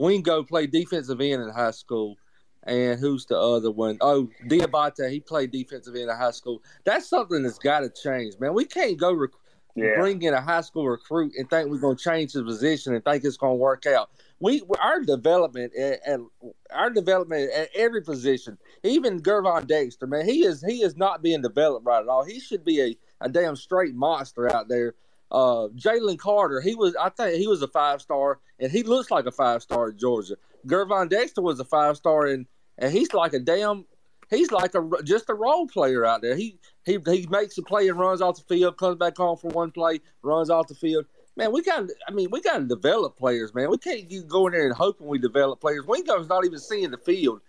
[0.02, 2.16] Wingo played defensive end in high school.
[2.64, 3.98] And who's the other one?
[4.00, 5.10] Oh, Diabate.
[5.10, 6.62] He played defensive end in high school.
[6.84, 8.54] That's something that's got to change, man.
[8.54, 9.30] We can't go rec-
[9.74, 9.94] yeah.
[9.96, 13.04] bring in a high school recruit and think we're going to change his position and
[13.04, 14.10] think it's going to work out.
[14.40, 16.26] We our development and
[16.70, 21.42] our development at every position, even Gervon Dexter, man, he is he is not being
[21.42, 22.24] developed right at all.
[22.24, 24.94] He should be a, a damn straight monster out there
[25.32, 29.10] uh, Jalen Carter, he was, I think he was a five star, and he looks
[29.10, 30.36] like a five star at Georgia.
[30.66, 32.46] Gervon Dexter was a five star, and
[32.78, 33.86] and he's like a damn,
[34.32, 36.36] he's like a just a role player out there.
[36.36, 39.48] He he he makes a play and runs off the field, comes back on for
[39.48, 41.06] one play, runs off the field.
[41.36, 41.88] Man, we got.
[42.06, 43.70] I mean, we got to develop players, man.
[43.70, 45.86] We can't go in there and hoping we develop players.
[45.86, 47.40] Wingo's not even seeing the field.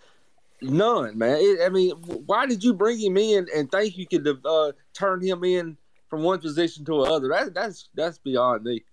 [0.62, 1.38] None, man.
[1.40, 1.92] It, I mean,
[2.26, 5.78] why did you bring him in and think you could uh, turn him in
[6.14, 7.28] from one position to another.
[7.30, 8.84] That, that's that's beyond me.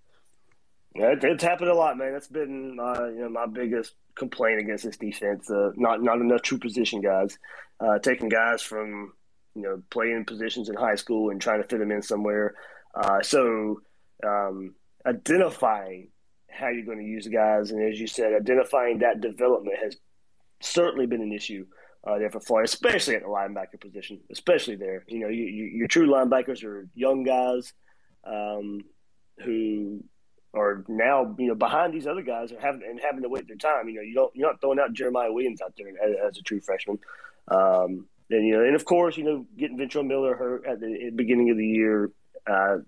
[0.95, 2.15] Yeah, it, it's happened a lot, man.
[2.15, 5.51] That's been uh, you know my biggest complaint against this defense.
[5.51, 7.39] Uh, not not enough true position guys.
[7.81, 9.13] Uh, taking guys from
[9.55, 12.55] you know playing positions in high school and trying to fit them in somewhere.
[12.95, 13.81] Uh, so
[14.27, 14.75] um,
[15.07, 16.09] identifying
[16.51, 19.97] how you're going to use guys, and as you said, identifying that development has
[20.61, 21.65] certainly been an issue
[22.07, 25.05] uh, there for Florida, especially at the linebacker position, especially there.
[25.09, 27.73] You know, you, you, your true linebackers are young guys
[28.25, 28.81] um,
[29.45, 30.03] who
[30.53, 33.57] are now you know behind these other guys are having and having to wait their
[33.57, 33.89] time.
[33.89, 36.43] You know, you don't you're not throwing out Jeremiah Williams out there as, as a
[36.43, 36.99] true freshman.
[37.51, 41.11] Um, and you know, and of course, you know, getting Ventrell Miller hurt at the,
[41.15, 42.13] beginning of the year
[42.47, 42.79] uh,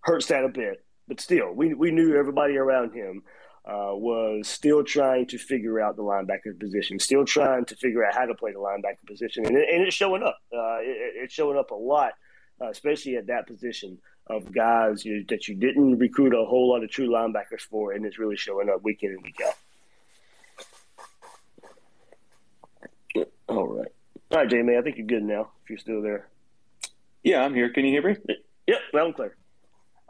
[0.00, 0.84] hurts that a bit.
[1.06, 3.22] But still, we we knew everybody around him
[3.64, 8.14] uh, was still trying to figure out the linebacker position, still trying to figure out
[8.14, 10.38] how to play the linebacker position, and, it, and it's showing up.
[10.52, 12.12] Uh, it, it's showing up a lot,
[12.60, 16.84] uh, especially at that position of guys you, that you didn't recruit a whole lot
[16.84, 19.54] of true linebackers for, and it's really showing up week in and week out.
[23.48, 23.88] All right,
[24.30, 24.76] all right, Jamie.
[24.76, 25.50] I think you're good now.
[25.64, 26.28] If you're still there.
[27.22, 27.70] Yeah, I'm here.
[27.70, 28.16] Can you hear me?
[28.66, 29.36] Yep, loud and clear.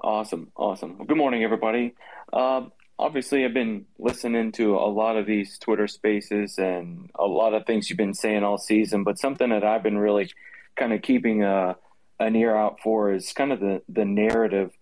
[0.00, 1.04] Awesome, awesome.
[1.06, 1.94] Good morning, everybody.
[2.32, 7.54] Um, obviously, I've been listening to a lot of these Twitter spaces and a lot
[7.54, 10.32] of things you've been saying all season, but something that I've been really
[10.76, 11.76] kind of keeping a,
[12.18, 14.72] an ear out for is kind of the, the narrative.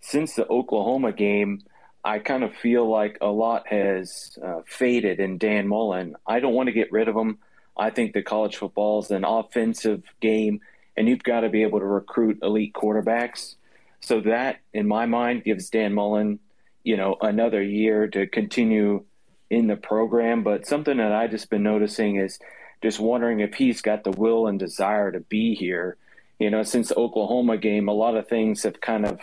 [0.00, 1.62] Since the Oklahoma game,
[2.04, 6.14] I kind of feel like a lot has uh, faded in Dan Mullen.
[6.26, 7.38] I don't want to get rid of him.
[7.76, 10.60] I think that college football is an offensive game,
[10.96, 13.56] and you've got to be able to recruit elite quarterbacks.
[14.00, 16.38] So that, in my mind, gives Dan Mullen,
[16.82, 19.04] you know, another year to continue
[19.50, 20.42] in the program.
[20.42, 22.38] But something that I just been noticing is
[22.82, 25.96] just wondering if he's got the will and desire to be here.
[26.38, 29.20] You know, since the Oklahoma game, a lot of things have kind of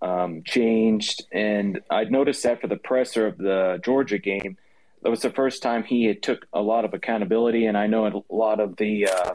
[0.00, 4.56] um, changed, and I noticed after the presser of the Georgia game,
[5.02, 8.06] that was the first time he had took a lot of accountability, and I know
[8.06, 9.34] a lot of the uh,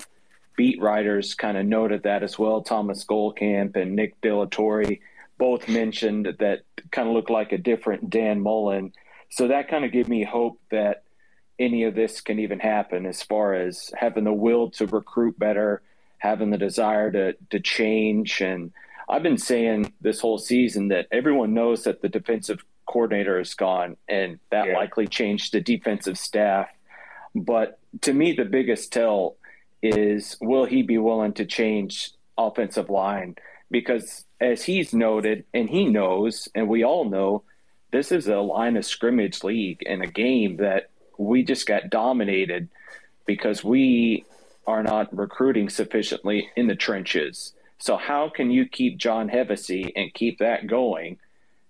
[0.55, 2.61] beat writers kind of noted that as well.
[2.61, 4.99] Thomas Goldkamp and Nick De
[5.37, 6.61] both mentioned that
[6.91, 8.93] kind of looked like a different Dan Mullen.
[9.29, 11.03] So that kind of gave me hope that
[11.57, 15.81] any of this can even happen as far as having the will to recruit better,
[16.17, 18.41] having the desire to to change.
[18.41, 18.71] And
[19.09, 23.97] I've been saying this whole season that everyone knows that the defensive coordinator is gone,
[24.07, 24.73] and that yeah.
[24.73, 26.69] likely changed the defensive staff.
[27.35, 29.35] But to me, the biggest tell
[29.81, 33.35] is will he be willing to change offensive line?
[33.69, 37.43] Because as he's noted, and he knows, and we all know,
[37.91, 42.67] this is a line of scrimmage league and a game that we just got dominated
[43.25, 44.25] because we
[44.65, 47.53] are not recruiting sufficiently in the trenches.
[47.77, 51.19] So how can you keep John Hevesy and keep that going,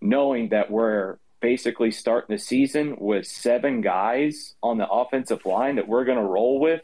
[0.04, 5.88] knowing that we're basically starting the season with seven guys on the offensive line that
[5.88, 6.82] we're going to roll with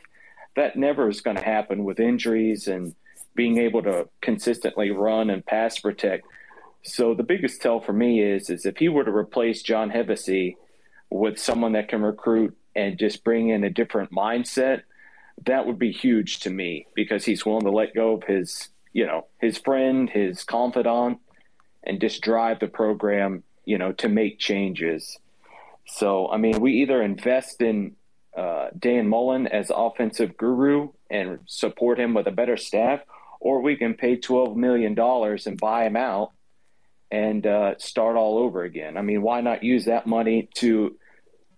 [0.56, 2.96] that never is going to happen with injuries and
[3.36, 6.26] being able to consistently run and pass protect.
[6.84, 10.56] So the biggest tell for me is is if he were to replace John Hevesy
[11.10, 14.82] with someone that can recruit and just bring in a different mindset,
[15.46, 19.06] that would be huge to me because he's willing to let go of his, you
[19.06, 21.20] know, his friend, his confidant,
[21.84, 25.18] and just drive the program, you know, to make changes.
[25.86, 27.96] So I mean, we either invest in
[28.38, 33.02] uh, Dan Mullen as offensive guru and support him with a better staff,
[33.40, 36.32] or we can pay twelve million dollars and buy him out
[37.12, 38.98] and uh, start all over again.
[38.98, 40.96] I mean, why not use that money to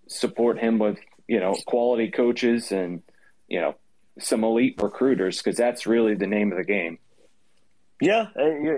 [0.08, 0.98] support him with
[1.28, 3.02] you know quality coaches and
[3.48, 3.76] you know
[4.20, 7.00] some elite recruiters because that's really the name of the game.
[8.02, 8.28] Yeah,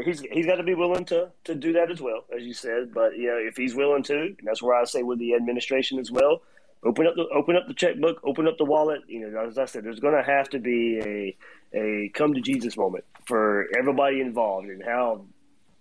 [0.04, 2.94] he's he's got to be willing to to do that as well, as you said.
[2.94, 6.12] But yeah, if he's willing to, and that's where I say with the administration as
[6.12, 6.42] well,
[6.84, 9.02] open up the open up the checkbook, open up the wallet.
[9.08, 11.38] You know, as I said, there's going to have to be a
[11.74, 15.26] a come to Jesus moment for everybody involved and how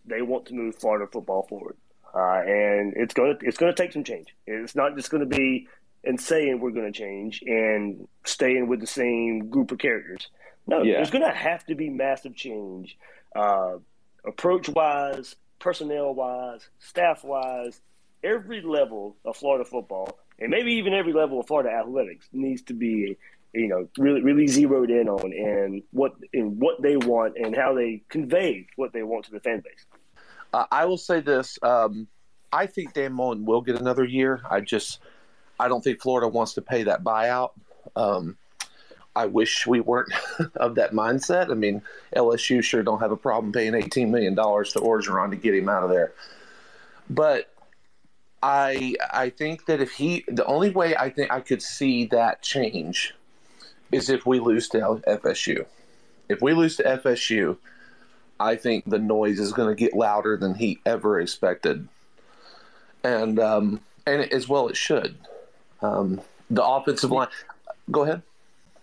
[0.06, 1.76] they want to move Florida football forward.
[2.14, 4.34] Uh, and it's going to it's going to take some change.
[4.46, 5.68] It's not just going to be
[6.04, 10.28] and saying we're going to change and staying with the same group of characters.
[10.66, 10.94] No, yeah.
[10.94, 12.96] there's going to have to be massive change,
[13.34, 13.76] uh,
[14.24, 17.80] approach wise, personnel wise, staff wise,
[18.22, 22.74] every level of Florida football and maybe even every level of Florida athletics needs to
[22.74, 23.16] be
[23.54, 27.74] you know really really zeroed in on and what and what they want and how
[27.74, 29.86] they convey what they want to the fan base.
[30.52, 32.08] Uh, I will say this: um,
[32.52, 34.42] I think Dan Mullen will get another year.
[34.50, 34.98] I just
[35.60, 37.50] I don't think Florida wants to pay that buyout.
[37.94, 38.36] Um,
[39.14, 40.12] I wish we weren't
[40.56, 41.50] of that mindset.
[41.50, 41.82] I mean,
[42.16, 45.68] LSU sure don't have a problem paying eighteen million dollars to Orgeron to get him
[45.68, 46.12] out of there,
[47.10, 47.52] but
[48.42, 52.42] I I think that if he the only way I think I could see that
[52.42, 53.14] change
[53.92, 55.66] is if we lose to FSU.
[56.28, 57.58] If we lose to FSU,
[58.40, 61.86] I think the noise is going to get louder than he ever expected,
[63.04, 65.16] and um, and as well it should.
[65.82, 67.28] Um, the offensive line.
[67.90, 68.22] Go ahead.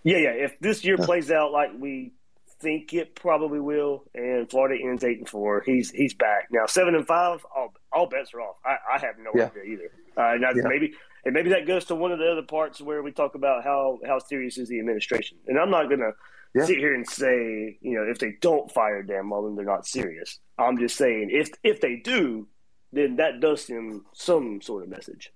[0.09, 0.45] Yeah, yeah.
[0.45, 2.13] If this year plays out like we
[2.59, 5.61] think it probably will, and Florida ends eight and four.
[5.65, 6.65] He's he's back now.
[6.65, 8.55] Seven and five, all all bets are off.
[8.65, 9.45] I, I have no yeah.
[9.45, 9.91] idea either.
[10.17, 10.63] Uh, now yeah.
[10.65, 10.93] maybe
[11.25, 13.99] and maybe that goes to one of the other parts where we talk about how
[14.05, 15.37] how serious is the administration.
[15.47, 16.11] And I'm not gonna
[16.55, 16.65] yeah.
[16.65, 20.39] sit here and say you know if they don't fire Dan Mullen, they're not serious.
[20.57, 22.47] I'm just saying if if they do,
[22.91, 25.31] then that does send some sort of message.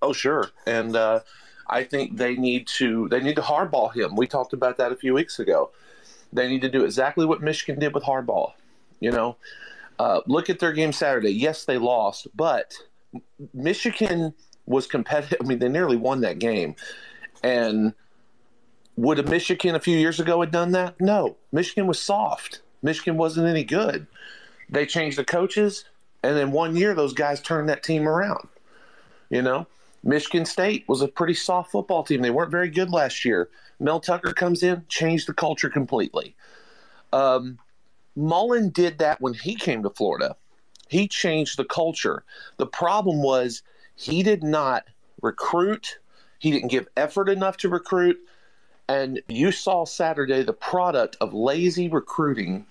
[0.00, 0.94] Oh sure, and.
[0.96, 1.20] uh
[1.68, 4.16] I think they need to they need to hardball him.
[4.16, 5.70] We talked about that a few weeks ago.
[6.32, 8.52] They need to do exactly what Michigan did with Harbaugh.
[9.00, 9.36] You know,
[9.98, 11.32] uh, look at their game Saturday.
[11.32, 12.74] Yes, they lost, but
[13.52, 14.34] Michigan
[14.66, 15.38] was competitive.
[15.40, 16.76] I mean, they nearly won that game.
[17.42, 17.94] And
[18.96, 21.00] would a Michigan a few years ago have done that?
[21.00, 21.36] No.
[21.50, 22.60] Michigan was soft.
[22.82, 24.06] Michigan wasn't any good.
[24.68, 25.84] They changed the coaches,
[26.22, 28.48] and in one year, those guys turned that team around.
[29.30, 29.66] You know,
[30.04, 32.22] Michigan State was a pretty soft football team.
[32.22, 33.48] They weren't very good last year.
[33.78, 36.34] Mel Tucker comes in, changed the culture completely.
[37.12, 37.58] Um,
[38.16, 40.36] Mullen did that when he came to Florida.
[40.88, 42.24] He changed the culture.
[42.58, 43.62] The problem was
[43.94, 44.84] he did not
[45.22, 45.98] recruit,
[46.38, 48.18] he didn't give effort enough to recruit.
[48.88, 52.66] And you saw Saturday the product of lazy recruiting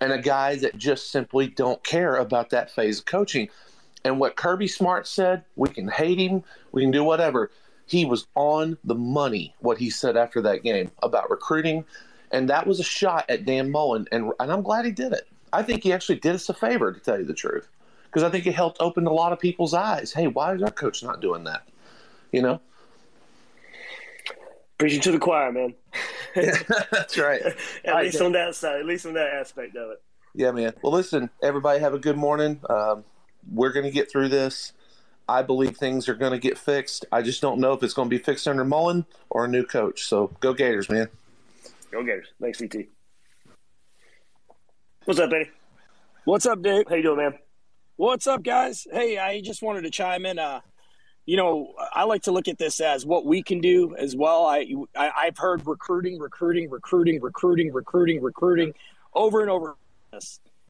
[0.00, 3.48] and a guy that just simply don't care about that phase of coaching.
[4.04, 6.42] And what Kirby Smart said, we can hate him,
[6.72, 7.50] we can do whatever.
[7.86, 11.84] He was on the money, what he said after that game about recruiting.
[12.30, 14.06] And that was a shot at Dan Mullen.
[14.10, 15.28] And, and I'm glad he did it.
[15.52, 17.68] I think he actually did us a favor, to tell you the truth,
[18.06, 20.12] because I think it helped open a lot of people's eyes.
[20.12, 21.68] Hey, why is our coach not doing that?
[22.32, 22.60] You know?
[24.78, 25.74] Preaching to the choir, man.
[26.34, 27.42] That's right.
[27.84, 30.02] at least on that side, at least on that aspect of it.
[30.34, 30.72] Yeah, man.
[30.82, 32.58] Well, listen, everybody have a good morning.
[32.70, 33.04] Um,
[33.50, 34.72] we're going to get through this.
[35.28, 37.06] I believe things are going to get fixed.
[37.12, 39.64] I just don't know if it's going to be fixed under Mullen or a new
[39.64, 40.04] coach.
[40.04, 41.08] So go Gators, man.
[41.90, 42.28] Go Gators.
[42.40, 42.86] Thanks, CT.
[45.04, 45.50] What's up, Eddie?
[46.24, 46.84] What's up, Dave?
[46.88, 47.38] How you doing, man?
[47.96, 48.86] What's up, guys?
[48.90, 50.38] Hey, I just wanted to chime in.
[50.38, 50.60] Uh,
[51.26, 54.46] you know, I like to look at this as what we can do as well.
[54.46, 54.66] I,
[54.96, 58.74] I have heard recruiting, recruiting, recruiting, recruiting, recruiting, recruiting,
[59.14, 59.76] over and over.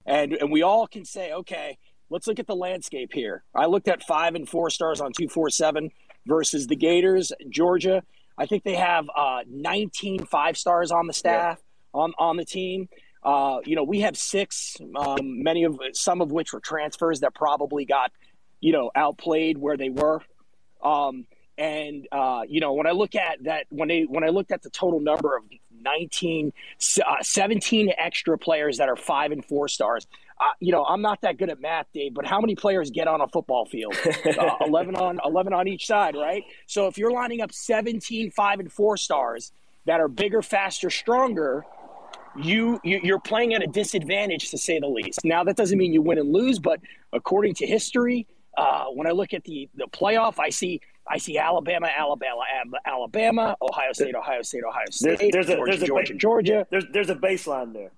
[0.05, 1.78] And and we all can say, okay,
[2.13, 3.43] let's look at the landscape here.
[3.55, 5.91] I looked at five and four stars on two four seven
[6.27, 8.03] versus the Gators, Georgia.
[8.37, 12.01] I think they have uh, 19 five stars on the staff yeah.
[12.01, 12.89] on on the team.
[13.23, 17.35] Uh, you know, we have six, um, many of some of which were transfers that
[17.35, 18.11] probably got,
[18.61, 20.21] you know, outplayed where they were.
[20.83, 21.27] Um,
[21.57, 24.63] and uh, you know, when I look at that, when they when I looked at
[24.63, 25.45] the total number of
[25.83, 26.53] 19,
[27.05, 30.07] uh, 17 extra players that are five and four stars.
[30.43, 33.06] Uh, you know, I'm not that good at math, Dave, but how many players get
[33.06, 33.97] on a football field?
[34.32, 36.44] Uh, 11 on 11 on each side, right?
[36.66, 39.52] So if you're lining up 17 five and four stars
[39.85, 41.64] that are bigger, faster, stronger,
[42.40, 45.24] you, you are playing at a disadvantage to say the least.
[45.24, 46.81] Now that doesn't mean you win and lose, but
[47.12, 51.39] according to history, uh, when I look at the the playoff, I see I see
[51.39, 52.43] Alabama, Alabama,
[52.86, 56.66] Alabama, Ohio State, Ohio State, Ohio State, there's, there's a, Georgia, there's Georgia, a, Georgia.
[56.70, 57.93] There's there's a baseline there.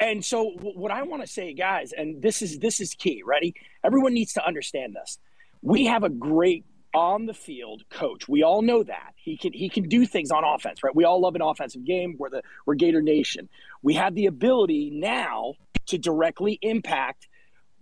[0.00, 3.22] And so what I want to say, guys, and this is this is key.
[3.24, 3.54] Ready?
[3.84, 5.18] Everyone needs to understand this.
[5.62, 8.28] We have a great on the field coach.
[8.28, 10.94] We all know that he can he can do things on offense, right?
[10.94, 12.16] We all love an offensive game.
[12.18, 13.48] We're the we're Gator Nation.
[13.82, 15.54] We have the ability now
[15.86, 17.28] to directly impact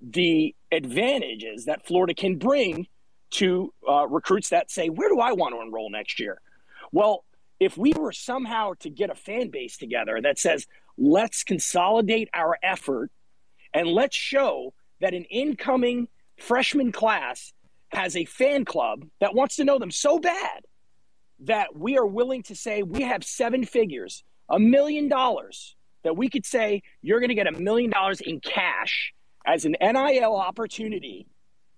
[0.03, 2.87] the advantages that Florida can bring
[3.31, 6.41] to uh, recruits that say, Where do I want to enroll next year?
[6.93, 7.25] Well,
[7.61, 10.67] if we were somehow to get a fan base together that says,
[10.99, 13.11] Let's consolidate our effort
[13.73, 16.09] and let's show that an incoming
[16.39, 17.53] freshman class
[17.91, 20.63] has a fan club that wants to know them so bad
[21.41, 26.29] that we are willing to say we have seven figures, a million dollars, that we
[26.29, 29.15] could say you're going to get a million dollars in cash
[29.47, 31.27] as an NIL opportunity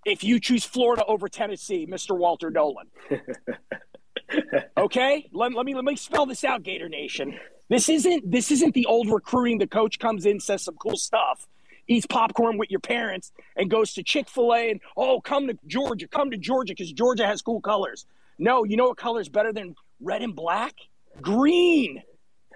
[0.06, 2.16] if you choose Florida over Tennessee, Mr.
[2.16, 2.86] Walter Nolen.
[4.78, 7.38] okay, let, let me let me spell this out, Gator Nation.
[7.70, 9.58] This isn't this isn't the old recruiting.
[9.58, 11.46] The coach comes in, says some cool stuff,
[11.86, 15.56] eats popcorn with your parents, and goes to Chick Fil A and oh, come to
[15.68, 18.06] Georgia, come to Georgia because Georgia has cool colors.
[18.38, 20.74] No, you know what color is better than red and black?
[21.22, 22.02] Green.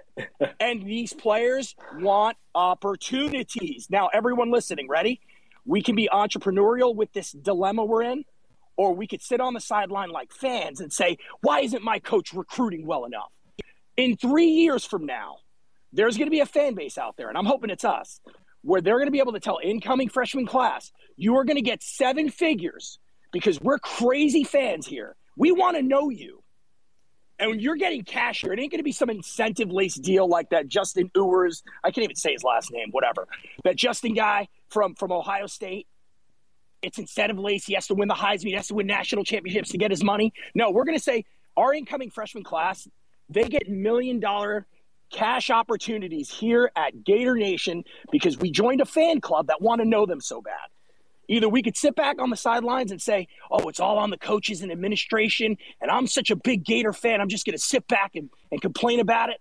[0.61, 3.87] and these players want opportunities.
[3.91, 5.21] Now, everyone listening, ready?
[5.65, 8.25] We can be entrepreneurial with this dilemma we're in,
[8.77, 12.33] or we could sit on the sideline like fans and say, why isn't my coach
[12.33, 13.31] recruiting well enough?
[13.97, 15.37] In three years from now,
[15.93, 18.21] there's going to be a fan base out there, and I'm hoping it's us,
[18.63, 21.63] where they're going to be able to tell incoming freshman class, you are going to
[21.63, 22.99] get seven figures
[23.33, 25.15] because we're crazy fans here.
[25.37, 26.43] We want to know you.
[27.39, 30.29] And when you're getting cash here, it ain't going to be some incentive laced deal
[30.29, 31.63] like that Justin Ewers.
[31.83, 33.27] I can't even say his last name, whatever.
[33.65, 35.89] That Justin guy from, from Ohio State.
[36.81, 37.67] It's incentive laced.
[37.67, 38.49] He has to win the Heisman.
[38.49, 40.33] He has to win national championships to get his money.
[40.55, 41.25] No, we're going to say
[41.57, 42.87] our incoming freshman class,
[43.29, 44.67] they get million dollar
[45.11, 49.85] cash opportunities here at Gator Nation because we joined a fan club that want to
[49.87, 50.69] know them so bad.
[51.29, 54.19] Either we could sit back on the sidelines and say, oh, it's all on the
[54.19, 57.87] coaches and administration, and I'm such a big Gator fan, I'm just going to sit
[57.89, 59.41] back and, and complain about it.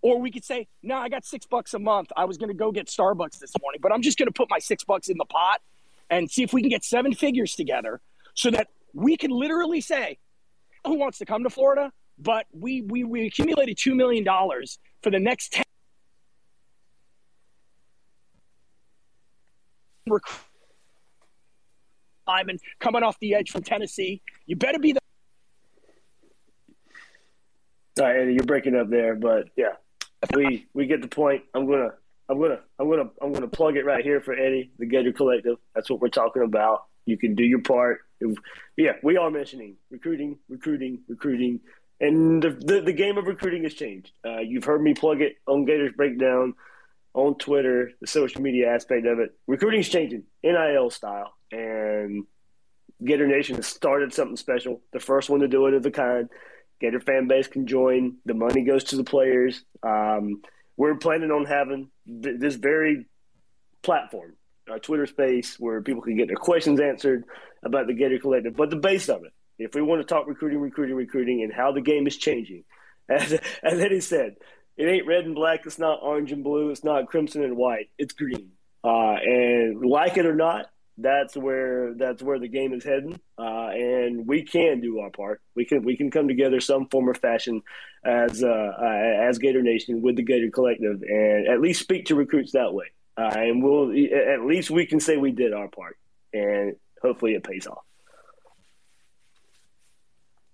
[0.00, 2.10] Or we could say, no, I got six bucks a month.
[2.16, 4.48] I was going to go get Starbucks this morning, but I'm just going to put
[4.48, 5.60] my six bucks in the pot
[6.08, 8.00] and see if we can get seven figures together
[8.34, 10.18] so that we can literally say,
[10.86, 11.92] who wants to come to Florida?
[12.20, 14.24] But we, we, we accumulated $2 million
[15.02, 15.64] for the next 10
[22.30, 24.22] lineman coming off the edge from Tennessee.
[24.46, 25.00] You better be the.
[27.98, 29.74] Right, Eddie, you're breaking up there, but yeah,
[30.34, 31.42] we we get the point.
[31.54, 31.90] I'm gonna
[32.28, 35.56] I'm gonna I'm gonna I'm gonna plug it right here for Eddie, the Gator Collective.
[35.74, 36.84] That's what we're talking about.
[37.04, 38.00] You can do your part.
[38.76, 41.60] Yeah, we are mentioning recruiting, recruiting, recruiting,
[42.00, 44.10] and the the, the game of recruiting has changed.
[44.24, 46.54] Uh, you've heard me plug it on Gators Breakdown
[47.12, 49.36] on Twitter, the social media aspect of it.
[49.46, 52.24] Recruiting's changing, NIL style, and
[53.04, 54.80] Gator Nation has started something special.
[54.92, 56.28] The first one to do it of the kind.
[56.80, 58.16] Gator fan base can join.
[58.24, 59.64] The money goes to the players.
[59.82, 60.42] Um,
[60.76, 63.06] we're planning on having th- this very
[63.82, 64.34] platform,
[64.72, 67.24] a Twitter space, where people can get their questions answered
[67.62, 68.56] about the Gator Collective.
[68.56, 71.72] But the base of it, if we want to talk recruiting, recruiting, recruiting, and how
[71.72, 72.64] the game is changing,
[73.08, 73.32] as,
[73.62, 74.36] as Eddie said,
[74.76, 75.66] it ain't red and black.
[75.66, 76.70] It's not orange and blue.
[76.70, 77.90] It's not crimson and white.
[77.98, 78.52] It's green.
[78.82, 80.66] Uh, and like it or not,
[80.96, 83.18] that's where that's where the game is heading.
[83.38, 85.40] Uh, and we can do our part.
[85.54, 87.62] We can we can come together some form or fashion
[88.04, 92.14] as uh, uh, as Gator Nation with the Gator Collective, and at least speak to
[92.14, 92.86] recruits that way.
[93.16, 95.96] Uh, and we'll at least we can say we did our part,
[96.32, 97.84] and hopefully it pays off.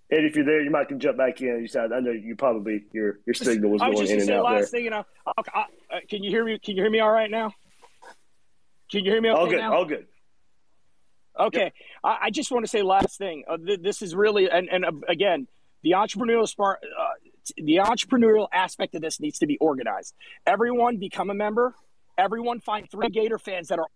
[0.09, 1.59] Ed, if you're there, you might can jump back in.
[1.59, 4.19] You said I know you probably your your signal was, I was going just in
[4.19, 4.65] and say out last there.
[4.65, 6.57] thing, you know, I'll, I, uh, can you hear me?
[6.59, 7.53] Can you hear me all right now?
[8.89, 9.29] Can you hear me?
[9.29, 9.73] Okay all good, now?
[9.73, 10.07] all good.
[11.37, 11.71] Okay,
[12.03, 13.43] I, I just want to say last thing.
[13.47, 15.47] Uh, th- this is really, and, and uh, again,
[15.83, 17.05] the entrepreneurial smart, uh,
[17.57, 20.15] the entrepreneurial aspect of this needs to be organized.
[20.45, 21.75] Everyone become a member.
[22.17, 23.87] Everyone find three Gator fans that are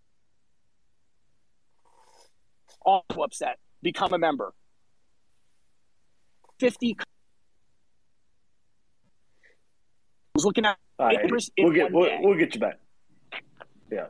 [2.86, 3.58] all upset.
[3.82, 4.54] Become a member.
[6.62, 6.96] Fifty.
[7.00, 7.04] I
[10.36, 12.78] was looking at right, papers we'll get we'll, we'll get you back.
[13.92, 14.06] Yeah.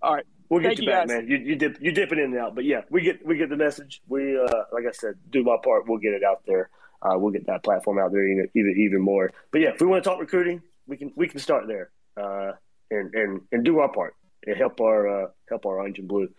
[0.00, 0.24] All right.
[0.48, 1.28] We'll get Thank you, you, back, man.
[1.28, 3.56] You you dip you dipping in and out, but yeah, we get we get the
[3.58, 4.00] message.
[4.08, 5.86] We uh, like I said, do my part.
[5.86, 6.70] We'll get it out there.
[7.02, 9.30] Uh, we'll get that platform out there even even, even more.
[9.52, 12.52] But yeah, if we want to talk recruiting, we can we can start there uh,
[12.90, 14.14] and and and do our part
[14.46, 16.30] and help our uh, help our orange and blue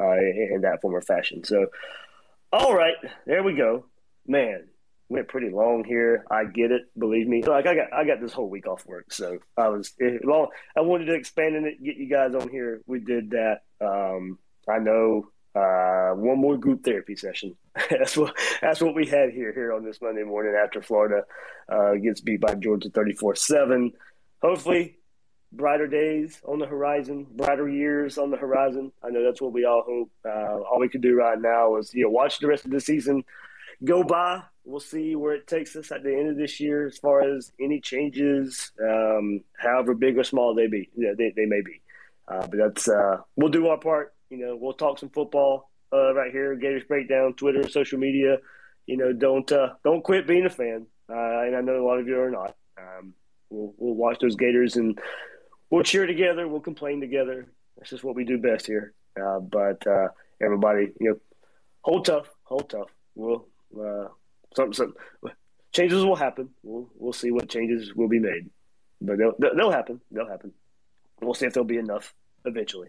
[0.00, 1.42] uh, in, in that form or fashion.
[1.42, 1.66] So,
[2.52, 2.94] all right,
[3.26, 3.86] there we go,
[4.24, 4.68] man.
[5.10, 6.24] Went pretty long here.
[6.30, 6.82] I get it.
[6.98, 7.42] Believe me.
[7.42, 10.48] Like I got, I got this whole week off work, so I was long.
[10.76, 12.82] I wanted to expand in it, get you guys on here.
[12.86, 13.60] We did that.
[13.80, 17.56] Um, I know uh, one more group therapy session.
[17.90, 21.22] that's what that's what we had here here on this Monday morning after Florida
[21.68, 23.92] uh, gets beat by Georgia thirty four seven.
[24.42, 24.98] Hopefully,
[25.52, 28.92] brighter days on the horizon, brighter years on the horizon.
[29.02, 30.10] I know that's what we all hope.
[30.24, 32.80] Uh, all we can do right now is you know watch the rest of the
[32.80, 33.24] season
[33.84, 34.42] go by.
[34.68, 37.50] We'll see where it takes us at the end of this year as far as
[37.58, 41.80] any changes, um, however big or small they be, yeah, they, they may be.
[42.28, 44.12] Uh, but that's uh, we'll do our part.
[44.28, 46.54] You know, we'll talk some football uh, right here.
[46.54, 48.36] Gators breakdown, Twitter, social media.
[48.86, 50.86] You know, don't uh, don't quit being a fan.
[51.08, 52.54] Uh, and I know a lot of you are not.
[52.78, 53.14] Um,
[53.48, 54.98] we'll we'll watch those Gators and
[55.70, 56.46] we'll cheer together.
[56.46, 57.46] We'll complain together.
[57.78, 58.92] That's just what we do best here.
[59.18, 59.82] Uh, but
[60.42, 61.16] everybody, you know,
[61.80, 62.90] hold tough, hold tough.
[63.14, 63.46] We'll
[64.58, 64.94] some some
[65.72, 66.50] changes will happen.
[66.64, 68.50] We'll we'll see what changes will be made,
[69.00, 70.00] but they'll they'll happen.
[70.10, 70.52] They'll happen.
[71.22, 72.12] We'll see if there'll be enough
[72.44, 72.88] eventually.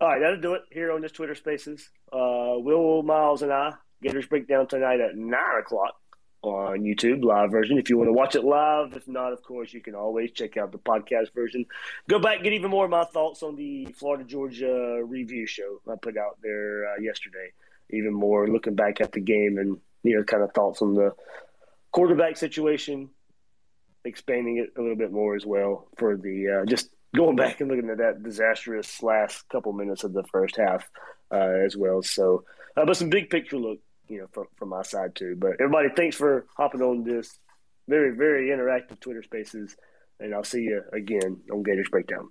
[0.00, 1.90] All right, that'll do it here on this Twitter Spaces.
[2.12, 5.94] Uh, Will Miles and I Gators breakdown tonight at nine o'clock
[6.42, 7.78] on YouTube live version.
[7.78, 10.56] If you want to watch it live, if not, of course, you can always check
[10.56, 11.66] out the podcast version.
[12.08, 15.96] Go back get even more of my thoughts on the Florida Georgia review show I
[16.00, 17.52] put out there uh, yesterday.
[17.90, 21.12] Even more looking back at the game and you know kind of thoughts on the
[21.92, 23.10] quarterback situation,
[24.04, 27.70] expanding it a little bit more as well for the uh, just going back and
[27.70, 30.88] looking at that disastrous last couple minutes of the first half
[31.32, 32.02] uh, as well.
[32.02, 32.44] So,
[32.76, 35.36] uh, but some big picture look, you know, from from my side too.
[35.38, 37.38] But everybody, thanks for hopping on this
[37.88, 39.76] very very interactive Twitter Spaces,
[40.18, 42.30] and I'll see you again on Gators Breakdown.